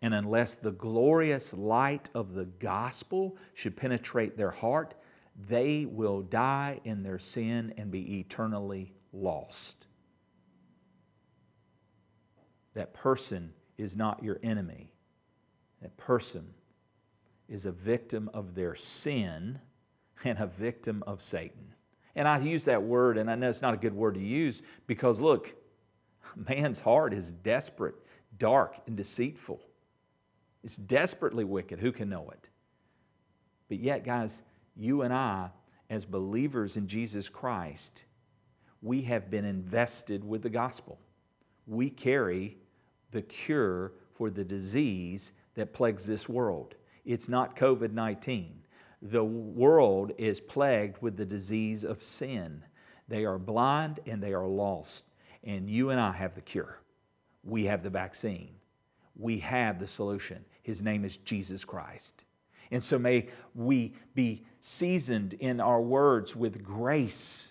[0.03, 4.95] And unless the glorious light of the gospel should penetrate their heart,
[5.47, 9.87] they will die in their sin and be eternally lost.
[12.73, 14.91] That person is not your enemy.
[15.81, 16.53] That person
[17.47, 19.57] is a victim of their sin
[20.25, 21.73] and a victim of Satan.
[22.15, 24.63] And I use that word, and I know it's not a good word to use
[24.85, 25.55] because look,
[26.35, 27.95] man's heart is desperate,
[28.37, 29.61] dark, and deceitful.
[30.63, 31.79] It's desperately wicked.
[31.79, 32.47] Who can know it?
[33.69, 34.41] But yet, guys,
[34.75, 35.49] you and I,
[35.89, 38.03] as believers in Jesus Christ,
[38.81, 40.99] we have been invested with the gospel.
[41.67, 42.57] We carry
[43.11, 46.75] the cure for the disease that plagues this world.
[47.05, 48.63] It's not COVID 19.
[49.01, 52.63] The world is plagued with the disease of sin.
[53.09, 55.05] They are blind and they are lost.
[55.43, 56.79] And you and I have the cure.
[57.43, 58.55] We have the vaccine.
[59.15, 60.43] We have the solution.
[60.63, 62.23] His name is Jesus Christ.
[62.71, 67.49] And so may we be seasoned in our words with grace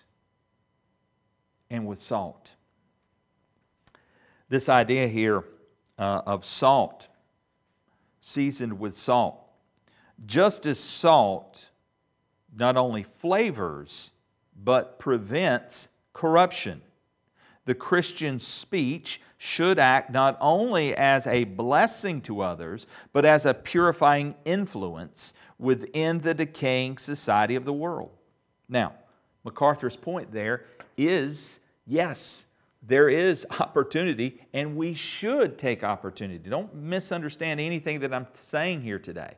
[1.69, 2.51] and with salt.
[4.49, 5.45] This idea here
[5.97, 7.07] uh, of salt
[8.19, 9.39] seasoned with salt.
[10.25, 11.69] Just as salt
[12.55, 14.11] not only flavors,
[14.63, 16.81] but prevents corruption.
[17.65, 23.53] The Christian speech should act not only as a blessing to others, but as a
[23.53, 28.11] purifying influence within the decaying society of the world.
[28.67, 28.93] Now,
[29.43, 30.65] MacArthur's point there
[30.97, 32.45] is yes,
[32.81, 36.49] there is opportunity, and we should take opportunity.
[36.49, 39.35] Don't misunderstand anything that I'm saying here today.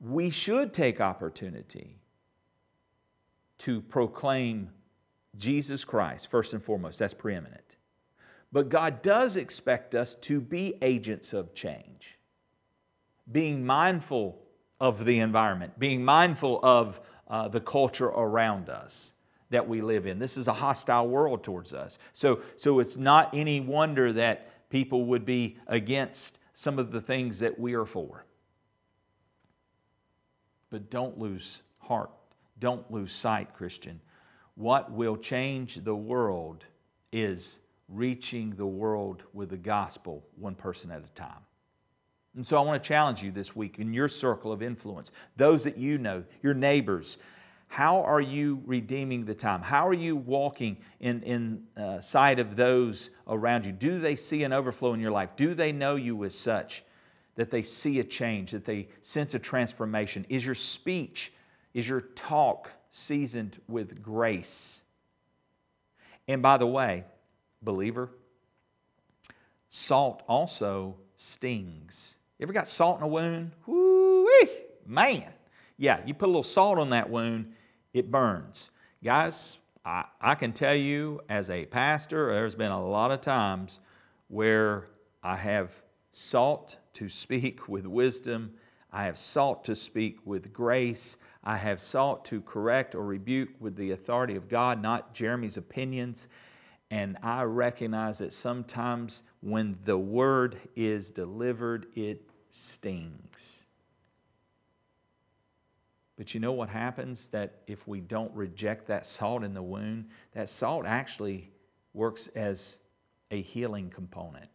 [0.00, 1.96] We should take opportunity
[3.58, 4.70] to proclaim
[5.38, 6.98] Jesus Christ, first and foremost.
[6.98, 7.76] That's preeminent.
[8.52, 12.18] But God does expect us to be agents of change,
[13.30, 14.40] being mindful
[14.80, 19.12] of the environment, being mindful of uh, the culture around us
[19.50, 20.18] that we live in.
[20.18, 21.98] This is a hostile world towards us.
[22.12, 27.38] So, so it's not any wonder that people would be against some of the things
[27.40, 28.24] that we are for.
[30.70, 32.10] But don't lose heart.
[32.58, 34.00] Don't lose sight, Christian.
[34.56, 36.64] What will change the world
[37.12, 41.42] is reaching the world with the gospel one person at a time.
[42.36, 45.62] And so I want to challenge you this week in your circle of influence, those
[45.64, 47.18] that you know, your neighbors,
[47.68, 49.60] how are you redeeming the time?
[49.60, 53.72] How are you walking in, in uh, sight of those around you?
[53.72, 55.30] Do they see an overflow in your life?
[55.36, 56.84] Do they know you as such
[57.36, 60.24] that they see a change, that they sense a transformation?
[60.28, 61.32] Is your speech,
[61.72, 64.80] is your talk seasoned with grace?
[66.28, 67.04] And by the way,
[67.60, 68.08] believer,
[69.68, 72.14] salt also stings.
[72.38, 73.50] You ever got salt in a wound?
[73.66, 74.26] Whoo,
[74.86, 75.24] man.
[75.76, 77.52] Yeah, you put a little salt on that wound
[77.94, 78.70] it burns.
[79.02, 83.78] Guys, I, I can tell you as a pastor, there's been a lot of times
[84.28, 84.86] where
[85.22, 85.70] I have
[86.12, 88.52] sought to speak with wisdom.
[88.92, 91.16] I have sought to speak with grace.
[91.44, 96.28] I have sought to correct or rebuke with the authority of God, not Jeremy's opinions.
[96.90, 103.64] And I recognize that sometimes when the word is delivered, it stings.
[106.16, 107.26] But you know what happens?
[107.28, 111.50] That if we don't reject that salt in the wound, that salt actually
[111.92, 112.78] works as
[113.30, 114.48] a healing component.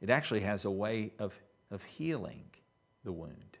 [0.00, 1.34] It actually has a way of,
[1.70, 2.44] of healing
[3.04, 3.58] the wound.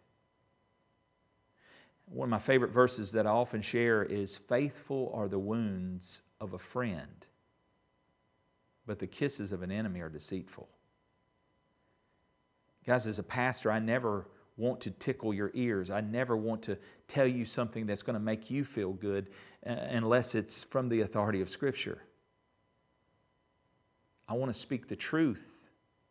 [2.10, 6.54] One of my favorite verses that I often share is Faithful are the wounds of
[6.54, 7.24] a friend,
[8.84, 10.68] but the kisses of an enemy are deceitful.
[12.84, 15.90] Guys, as a pastor, I never want to tickle your ears.
[15.90, 19.28] I never want to tell you something that's going to make you feel good
[19.64, 22.02] uh, unless it's from the authority of Scripture.
[24.28, 25.44] I want to speak the truth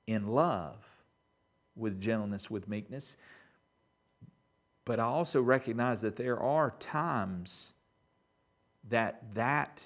[0.07, 0.77] in love,
[1.75, 3.17] with gentleness, with meekness.
[4.89, 7.73] But I also recognize that there are times
[8.89, 9.85] that that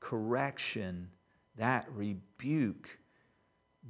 [0.00, 1.10] correction,
[1.58, 2.88] that rebuke,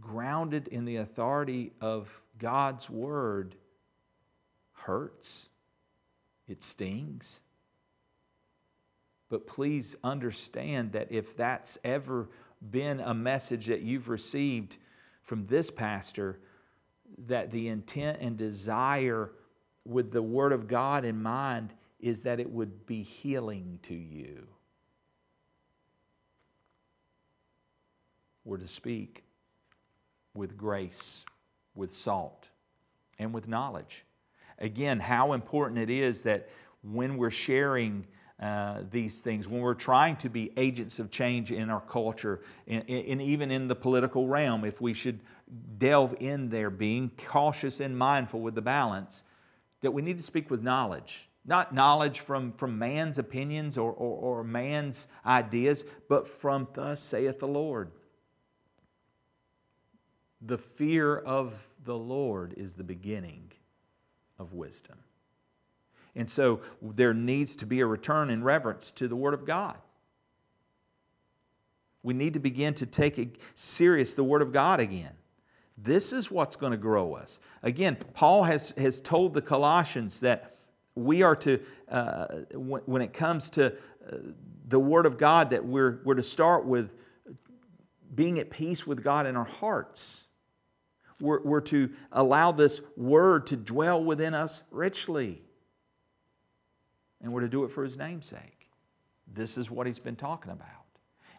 [0.00, 2.10] grounded in the authority of
[2.40, 3.54] God's word,
[4.72, 5.48] hurts,
[6.48, 7.38] it stings.
[9.28, 12.30] But please understand that if that's ever
[12.72, 14.76] been a message that you've received
[15.22, 16.40] from this pastor,
[17.28, 19.30] that the intent and desire
[19.86, 24.46] with the Word of God in mind is that it would be healing to you.
[28.44, 29.24] We're to speak
[30.34, 31.24] with grace,
[31.74, 32.48] with salt,
[33.18, 34.04] and with knowledge.
[34.58, 36.48] Again, how important it is that
[36.82, 38.06] when we're sharing
[38.40, 42.88] uh, these things, when we're trying to be agents of change in our culture, and,
[42.88, 45.20] and even in the political realm, if we should
[45.78, 49.24] delve in there, being cautious and mindful with the balance,
[49.86, 51.28] that we need to speak with knowledge.
[51.44, 57.38] Not knowledge from, from man's opinions or, or, or man's ideas, but from thus saith
[57.38, 57.92] the Lord.
[60.42, 63.52] The fear of the Lord is the beginning
[64.40, 64.98] of wisdom.
[66.16, 69.76] And so there needs to be a return in reverence to the Word of God.
[72.02, 75.12] We need to begin to take serious the Word of God again.
[75.78, 77.40] This is what's going to grow us.
[77.62, 80.56] Again, Paul has, has told the Colossians that
[80.94, 81.60] we are to,
[81.90, 84.16] uh, when, when, it comes to uh,
[84.68, 86.90] the Word of God, that we're, we're to start with
[88.14, 90.24] being at peace with God in our hearts.
[91.20, 95.42] We're, we're to allow this Word to dwell within us richly
[97.26, 98.70] and we're to do it for his namesake.
[99.34, 100.85] This is what he's been talking about.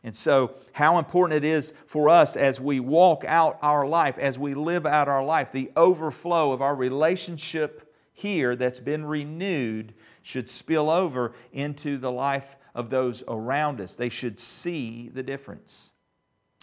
[0.04, 4.40] And so, how important it is for us as we walk out our life, as
[4.40, 9.94] we live out our life, the overflow of our relationship here that's been renewed
[10.24, 13.96] should spill over into the life of those around us.
[13.96, 15.92] They should see the difference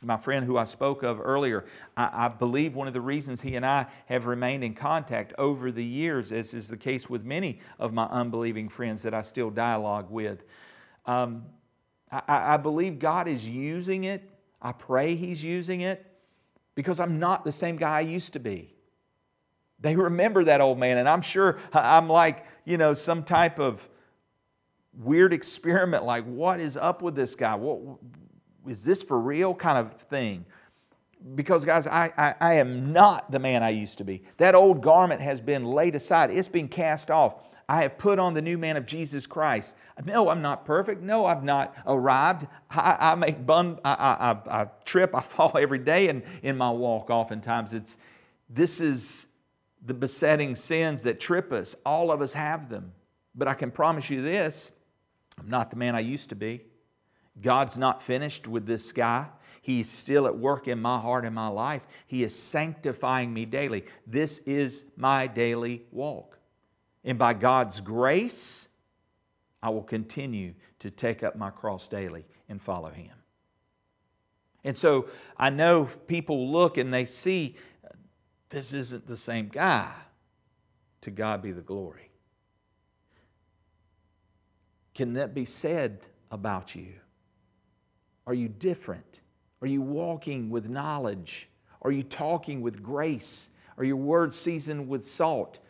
[0.04, 1.64] my friend who I spoke of earlier,
[1.96, 5.72] I, I, believe one of the reasons he and I have remained in contact over
[5.72, 9.50] the years, as is the case with many of my unbelieving friends that I still
[9.50, 10.44] dialogue with,
[11.06, 11.44] um,
[12.10, 14.28] I, I believe God is using it.
[14.60, 16.04] I pray He's using it
[16.74, 18.74] because I'm not the same guy I used to be.
[19.80, 23.86] They remember that old man, and I'm sure I'm like, you know, some type of
[24.96, 27.54] weird experiment like, what is up with this guy?
[27.54, 27.98] What,
[28.66, 30.44] is this for real kind of thing.
[31.34, 34.22] Because, guys, I, I, I, am not the man I used to be.
[34.36, 37.36] That old garment has been laid aside, it's been cast off.
[37.66, 39.72] I have put on the new man of Jesus Christ.
[40.04, 41.00] No, I'm not perfect.
[41.00, 42.46] No, I've not arrived.
[42.70, 46.70] I, I make bun, I, I, I, trip, I fall every day in, in my
[46.70, 47.08] walk.
[47.08, 47.96] Oftentimes, it's
[48.50, 49.24] this is
[49.86, 51.74] the besetting sins that trip us.
[51.86, 52.92] All of us have them.
[53.34, 54.72] But I can promise you this
[55.38, 56.62] I'm not the man I used to be.
[57.40, 59.26] God's not finished with this guy.
[59.64, 61.80] He's still at work in my heart and my life.
[62.06, 63.86] He is sanctifying me daily.
[64.06, 66.38] This is my daily walk.
[67.02, 68.68] And by God's grace,
[69.62, 73.14] I will continue to take up my cross daily and follow Him.
[74.64, 75.08] And so
[75.38, 77.56] I know people look and they see
[78.50, 79.94] this isn't the same guy.
[81.00, 82.10] To God be the glory.
[84.94, 86.00] Can that be said
[86.30, 86.92] about you?
[88.26, 89.20] Are you different?
[89.64, 91.48] Are you walking with knowledge?
[91.80, 93.48] Are you talking with grace?
[93.78, 95.60] Are your words seasoned with salt?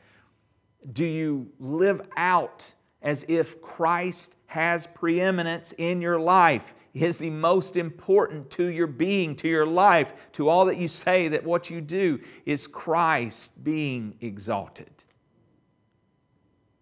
[0.95, 2.65] Do you live out
[3.03, 6.75] as if Christ has preeminence in your life?
[6.93, 11.29] Is he most important to your being, to your life, to all that you say,
[11.29, 14.91] that what you do is Christ being exalted?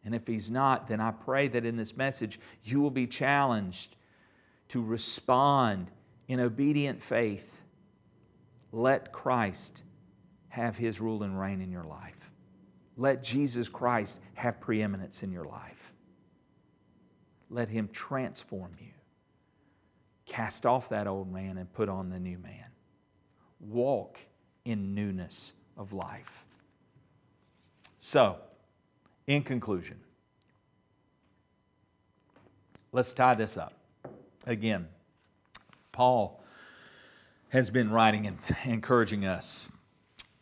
[0.06, 3.96] And if he's not, then I pray that in this message you will be challenged
[4.70, 5.90] to respond
[6.32, 7.46] in obedient faith,
[8.72, 9.82] let Christ
[10.48, 12.30] have his rule and reign in your life.
[12.96, 15.92] Let Jesus Christ have preeminence in your life.
[17.50, 18.94] Let him transform you.
[20.24, 22.64] Cast off that old man and put on the new man.
[23.60, 24.18] Walk
[24.64, 26.46] in newness of life.
[28.00, 28.38] So,
[29.26, 30.00] in conclusion,
[32.90, 33.74] let's tie this up.
[34.46, 34.88] Again,
[35.92, 36.42] Paul
[37.50, 39.68] has been writing and encouraging us.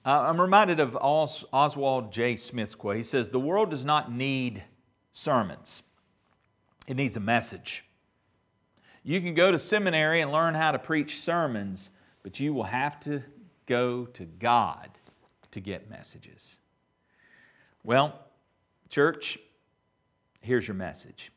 [0.05, 2.36] I'm reminded of Os- Oswald J.
[2.36, 2.96] Smith's quote.
[2.96, 4.62] He says, The world does not need
[5.12, 5.82] sermons,
[6.86, 7.84] it needs a message.
[9.03, 11.90] You can go to seminary and learn how to preach sermons,
[12.22, 13.22] but you will have to
[13.66, 14.90] go to God
[15.53, 16.57] to get messages.
[17.82, 18.20] Well,
[18.90, 19.38] church,
[20.42, 21.32] here's your message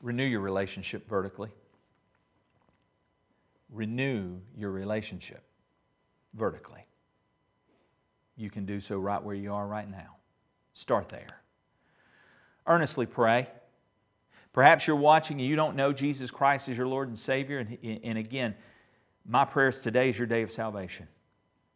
[0.00, 1.50] renew your relationship vertically,
[3.72, 5.42] renew your relationship
[6.34, 6.84] vertically.
[8.36, 10.16] You can do so right where you are right now.
[10.74, 11.42] Start there.
[12.66, 13.48] Earnestly pray.
[14.52, 17.58] Perhaps you're watching and you don't know Jesus Christ as your Lord and Savior.
[17.58, 18.54] And, and again,
[19.26, 21.06] my prayers today is your day of salvation.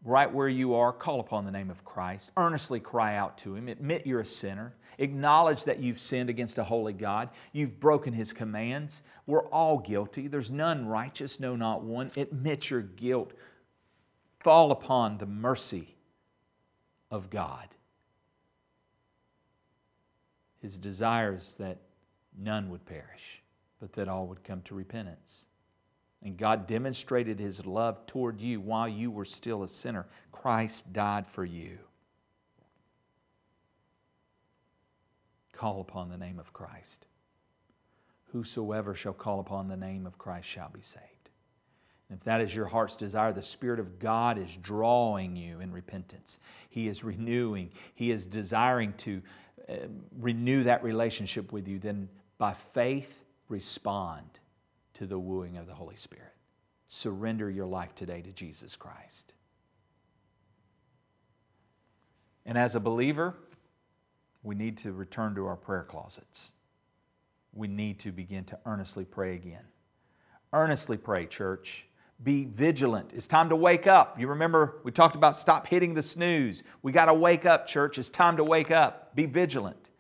[0.05, 2.31] Right where you are, call upon the name of Christ.
[2.37, 3.69] Earnestly cry out to Him.
[3.69, 4.75] Admit you're a sinner.
[4.99, 7.31] Acknowledge that you've sinned against a holy God.
[7.53, 9.03] You've broken His commands.
[9.27, 10.29] We're all guilty.
[10.29, 12.11] There's none righteous, no, not one.
[12.17, 13.33] Admit your guilt.
[14.41, 15.95] Fall upon the mercy
[17.11, 17.69] of God.
[20.61, 21.79] His desire is that
[22.39, 23.43] none would perish,
[23.81, 25.45] but that all would come to repentance.
[26.23, 30.07] And God demonstrated his love toward you while you were still a sinner.
[30.31, 31.79] Christ died for you.
[35.63, 37.07] Call upon the name of Christ.
[38.33, 41.31] Whosoever shall call upon the name of Christ shall be saved.
[42.09, 45.71] And if that is your heart's desire, the Spirit of God is drawing you in
[45.71, 46.41] repentance.
[46.69, 49.23] He is renewing, He is desiring to
[49.69, 49.75] uh,
[50.19, 51.79] renew that relationship with you.
[51.79, 52.09] Then,
[52.39, 54.27] by faith, respond
[54.95, 56.35] to the wooing of the Holy Spirit.
[56.89, 59.33] Surrender your life today to Jesus Christ.
[62.47, 63.37] And as a believer,
[64.43, 66.53] we need to return to our prayer closets.
[67.55, 69.65] We need to begin to earnestly pray again.
[70.53, 71.87] Earnestly pray, church.
[72.25, 73.11] Be vigilant.
[73.15, 74.19] It's time to wake up.
[74.19, 76.63] You remember we talked about stop hitting the snooze.
[76.83, 77.99] We got to wake up, church.
[77.99, 79.15] It's time to wake up.
[79.15, 79.91] Be vigilant.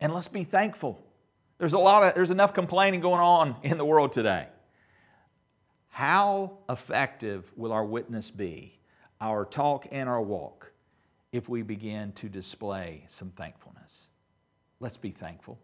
[0.00, 1.02] And let's be thankful.
[1.58, 4.48] There's a lot of there's enough complaining going on in the world today.
[5.88, 8.78] How effective will our witness be,
[9.20, 10.72] our talk and our walk,
[11.34, 14.06] if we begin to display some thankfulness?
[14.78, 15.58] Let's be thankful.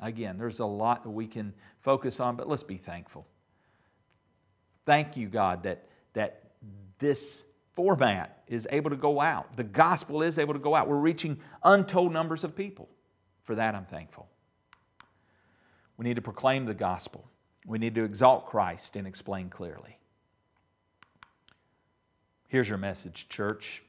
[0.00, 3.24] Again, there's a lot that we can focus on, but let's be thankful.
[4.86, 6.50] Thank you, God, that, that
[6.98, 7.44] this
[7.76, 9.56] format is able to go out.
[9.56, 10.88] The gospel is able to go out.
[10.88, 12.88] We're reaching untold numbers of people.
[13.44, 14.26] For that, I'm thankful.
[15.96, 17.24] We need to proclaim the gospel.
[17.64, 19.96] We need to exalt Christ and explain clearly.
[22.48, 23.84] Here's your message, church.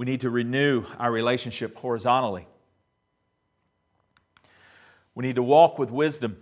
[0.00, 2.46] We need to renew our relationship horizontally.
[5.14, 6.38] We need to walk with wisdom,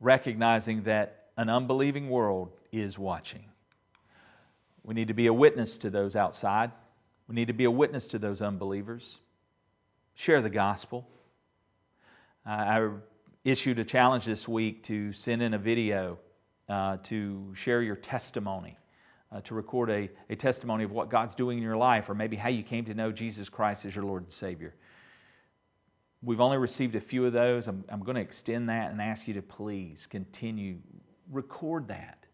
[0.00, 3.44] recognizing that an unbelieving world is watching.
[4.82, 6.72] We need to be a witness to those outside.
[7.28, 9.18] We need to be a witness to those unbelievers.
[10.16, 11.06] Share the gospel.
[12.44, 12.88] I
[13.44, 16.18] issued a challenge this week to send in a video
[16.68, 18.76] uh, to share your testimony,
[19.32, 22.36] uh, to record a, a testimony of what God's doing in your life, or maybe
[22.36, 24.74] how you came to know Jesus Christ as your Lord and Savior.
[26.22, 27.66] We've only received a few of those.
[27.66, 30.76] I'm, I'm going to extend that and ask you to please continue,
[31.30, 32.26] record that.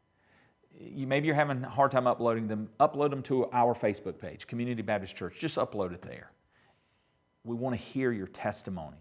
[0.79, 2.69] You, maybe you're having a hard time uploading them.
[2.81, 5.37] Upload them to our Facebook page, Community Baptist Church.
[5.39, 6.31] Just upload it there.
[7.45, 8.99] We want to hear your testimony.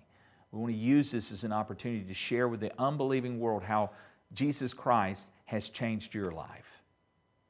[0.51, 3.89] We want to use this as an opportunity to share with the unbelieving world how
[4.33, 6.76] Jesus Christ has changed your life.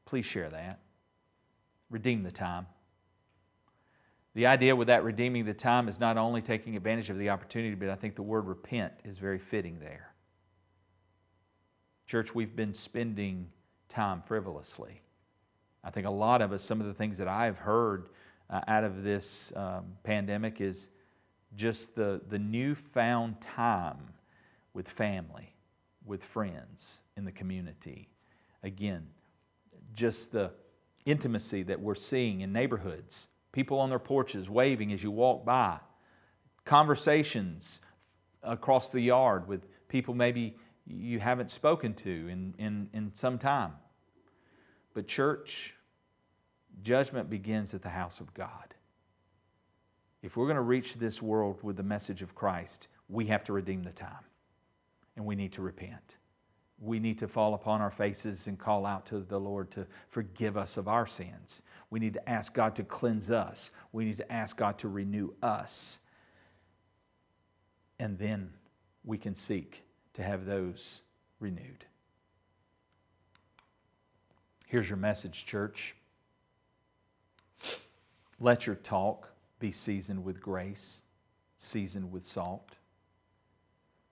[0.07, 0.79] Please share that.
[1.89, 2.65] Redeem the time.
[4.35, 7.75] The idea with that redeeming the time is not only taking advantage of the opportunity,
[7.75, 10.13] but I think the word repent is very fitting there.
[12.07, 13.49] Church, we've been spending
[13.89, 15.01] time frivolously.
[15.83, 18.09] I think a lot of us, some of the things that I've heard
[18.49, 20.89] uh, out of this um, pandemic is
[21.57, 23.97] just the, the newfound time
[24.73, 25.53] with family,
[26.05, 28.07] with friends in the community.
[28.63, 29.05] Again,
[29.93, 30.51] just the
[31.05, 35.79] intimacy that we're seeing in neighborhoods, people on their porches waving as you walk by,
[36.65, 37.81] conversations
[38.43, 40.55] across the yard with people maybe
[40.85, 43.73] you haven't spoken to in, in, in some time.
[44.93, 45.73] But, church,
[46.81, 48.73] judgment begins at the house of God.
[50.23, 53.53] If we're going to reach this world with the message of Christ, we have to
[53.53, 54.23] redeem the time
[55.15, 56.15] and we need to repent.
[56.79, 60.57] We need to fall upon our faces and call out to the Lord to forgive
[60.57, 61.63] us of our sins.
[61.89, 63.71] We need to ask God to cleanse us.
[63.93, 65.99] We need to ask God to renew us.
[67.99, 68.51] And then
[69.03, 69.81] we can seek
[70.13, 71.01] to have those
[71.39, 71.85] renewed.
[74.67, 75.95] Here's your message, church.
[78.39, 81.01] Let your talk be seasoned with grace,
[81.57, 82.73] seasoned with salt.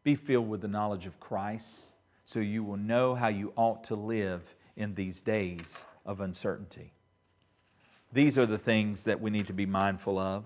[0.03, 1.91] Be filled with the knowledge of Christ
[2.26, 4.41] so you will know how you ought to live
[4.76, 6.91] in these days of uncertainty.
[8.11, 10.45] These are the things that we need to be mindful of.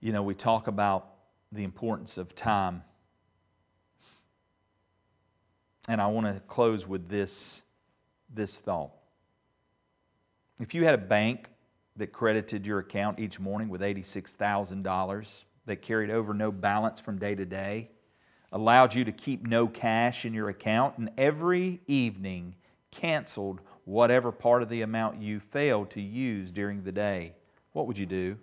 [0.00, 1.08] You know, we talk about
[1.52, 2.82] the importance of time.
[5.88, 7.62] And I want to close with this,
[8.32, 8.92] this thought.
[10.60, 11.48] If you had a bank
[11.96, 15.26] that credited your account each morning with $86,000,
[15.66, 17.90] that carried over no balance from day to day,
[18.52, 22.54] allowed you to keep no cash in your account, and every evening
[22.90, 27.32] canceled whatever part of the amount you failed to use during the day,
[27.72, 28.36] what would you do?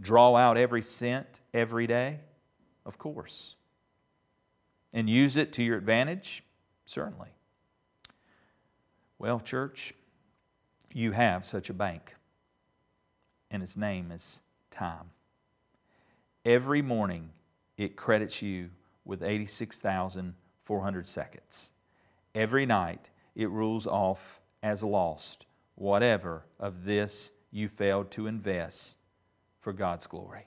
[0.00, 2.20] Draw out every cent every day?
[2.86, 3.54] Of course.
[4.92, 6.42] And use it to your advantage?
[6.86, 7.28] Certainly.
[9.18, 9.94] Well, church,
[10.92, 12.14] you have such a bank,
[13.50, 15.10] and its name is time.
[16.44, 17.30] Every morning,
[17.76, 18.70] it credits you
[19.04, 21.70] with 86,400 seconds.
[22.34, 28.96] Every night, it rules off as lost whatever of this you failed to invest
[29.60, 30.46] for God's glory.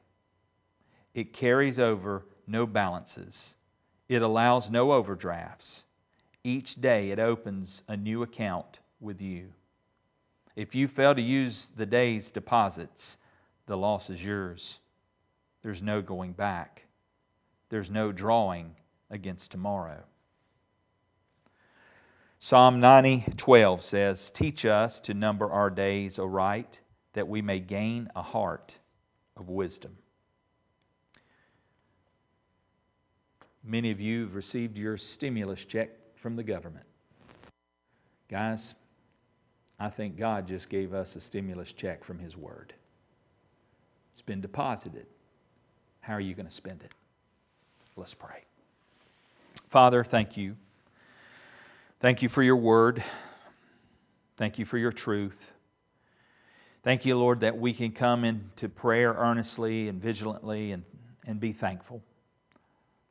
[1.13, 3.55] It carries over no balances,
[4.09, 5.83] it allows no overdrafts.
[6.43, 9.53] Each day, it opens a new account with you.
[10.55, 13.17] If you fail to use the day's deposits,
[13.65, 14.79] the loss is yours.
[15.63, 16.83] There's no going back,
[17.69, 18.75] there's no drawing
[19.09, 20.03] against tomorrow.
[22.39, 26.81] Psalm 90, 12 says, Teach us to number our days aright,
[27.13, 28.75] that we may gain a heart
[29.37, 29.97] of wisdom.
[33.63, 36.85] Many of you have received your stimulus check from the government.
[38.29, 38.75] Guys,
[39.83, 42.73] I think God just gave us a stimulus check from His Word.
[44.13, 45.05] It's been deposited.
[45.99, 46.91] How are you going to spend it?
[47.97, 48.45] Let's pray.
[49.67, 50.55] Father, thank you.
[51.99, 53.03] Thank you for your Word.
[54.37, 55.51] Thank you for your truth.
[56.83, 60.83] Thank you, Lord, that we can come into prayer earnestly and vigilantly and,
[61.27, 62.01] and be thankful.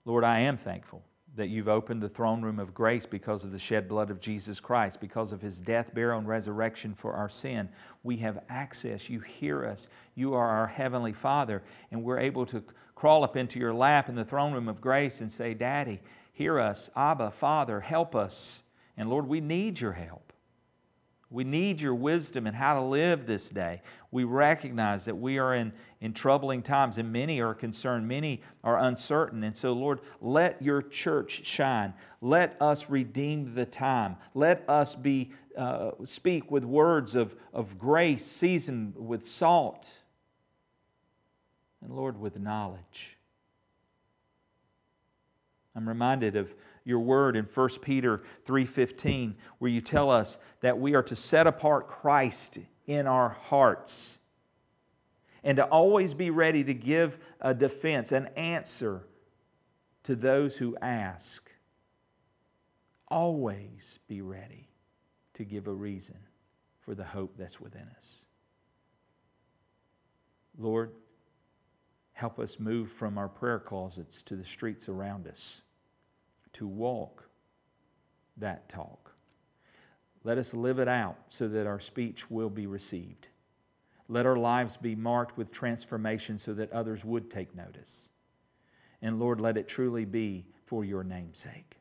[0.06, 1.02] Lord, I am thankful
[1.36, 4.60] that you've opened the throne room of grace because of the shed blood of Jesus
[4.60, 7.68] Christ, because of his death, burial, and resurrection for our sin.
[8.02, 9.08] We have access.
[9.08, 9.88] You hear us.
[10.14, 12.62] You are our Heavenly Father, and we're able to
[12.94, 16.00] crawl up into your lap in the throne room of grace and say, Daddy,
[16.32, 16.90] hear us.
[16.96, 18.62] Abba, Father, help us.
[18.96, 20.31] And Lord, we need your help.
[21.32, 23.80] We need your wisdom in how to live this day.
[24.10, 25.72] We recognize that we are in,
[26.02, 29.42] in troubling times, and many are concerned, many are uncertain.
[29.42, 31.94] And so, Lord, let your church shine.
[32.20, 34.16] Let us redeem the time.
[34.34, 39.88] Let us be, uh, speak with words of, of grace, seasoned with salt,
[41.80, 43.16] and Lord, with knowledge.
[45.74, 46.52] I'm reminded of
[46.84, 51.46] your word in 1 Peter 3:15 where you tell us that we are to set
[51.46, 54.18] apart Christ in our hearts
[55.44, 59.06] and to always be ready to give a defense, an answer
[60.04, 61.50] to those who ask.
[63.08, 64.68] Always be ready
[65.34, 66.18] to give a reason
[66.80, 68.24] for the hope that's within us.
[70.58, 70.92] Lord,
[72.12, 75.62] help us move from our prayer closets to the streets around us
[76.55, 77.28] to walk
[78.36, 79.12] that talk.
[80.24, 83.28] Let us live it out so that our speech will be received.
[84.09, 88.11] Let our lives be marked with transformation so that others would take notice.
[89.00, 91.76] And Lord, let it truly be for your name's sake.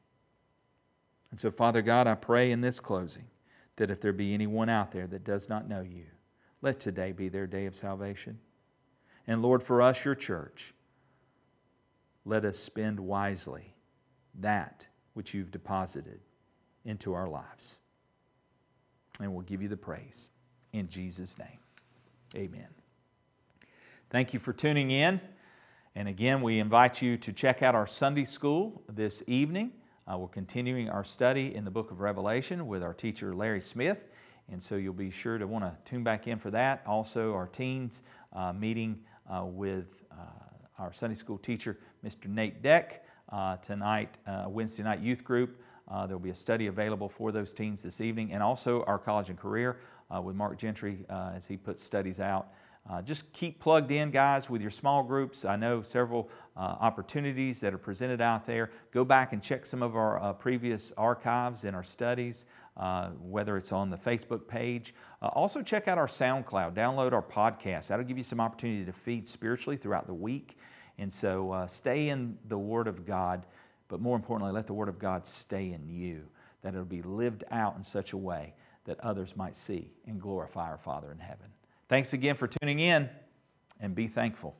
[1.29, 3.25] And so, Father God, I pray in this closing
[3.77, 6.05] that if there be anyone out there that does not know you,
[6.61, 8.39] let today be their day of salvation.
[9.27, 10.73] And Lord, for us, your church,
[12.25, 13.73] let us spend wisely
[14.39, 16.19] that which you've deposited
[16.85, 17.77] into our lives.
[19.19, 20.29] And we'll give you the praise.
[20.73, 21.59] In Jesus' name,
[22.35, 22.67] amen.
[24.09, 25.19] Thank you for tuning in.
[25.95, 29.73] And again, we invite you to check out our Sunday school this evening.
[30.11, 33.99] Uh, we're continuing our study in the book of Revelation with our teacher, Larry Smith.
[34.49, 36.81] And so you'll be sure to want to tune back in for that.
[36.85, 38.01] Also, our teens
[38.33, 40.23] uh, meeting uh, with uh,
[40.79, 42.27] our Sunday school teacher, Mr.
[42.27, 45.61] Nate Deck uh, tonight, uh, Wednesday night youth group.
[45.87, 48.97] Uh, there will be a study available for those teens this evening, and also our
[48.97, 49.77] college and career
[50.15, 52.47] uh, with Mark Gentry uh, as he puts studies out.
[52.89, 55.45] Uh, just keep plugged in, guys, with your small groups.
[55.45, 58.71] I know several opportunities that are presented out there.
[58.91, 62.45] Go back and check some of our previous archives and our studies,
[62.77, 64.93] uh, whether it's on the Facebook page.
[65.21, 66.73] Uh, also, check out our SoundCloud.
[66.73, 67.87] Download our podcast.
[67.87, 70.57] That'll give you some opportunity to feed spiritually throughout the week.
[71.01, 73.47] And so, uh, stay in the Word of God,
[73.87, 76.21] but more importantly, let the Word of God stay in you,
[76.61, 78.53] that it'll be lived out in such a way
[78.85, 81.47] that others might see and glorify our Father in heaven.
[81.89, 83.09] Thanks again for tuning in
[83.79, 84.55] and be thankful.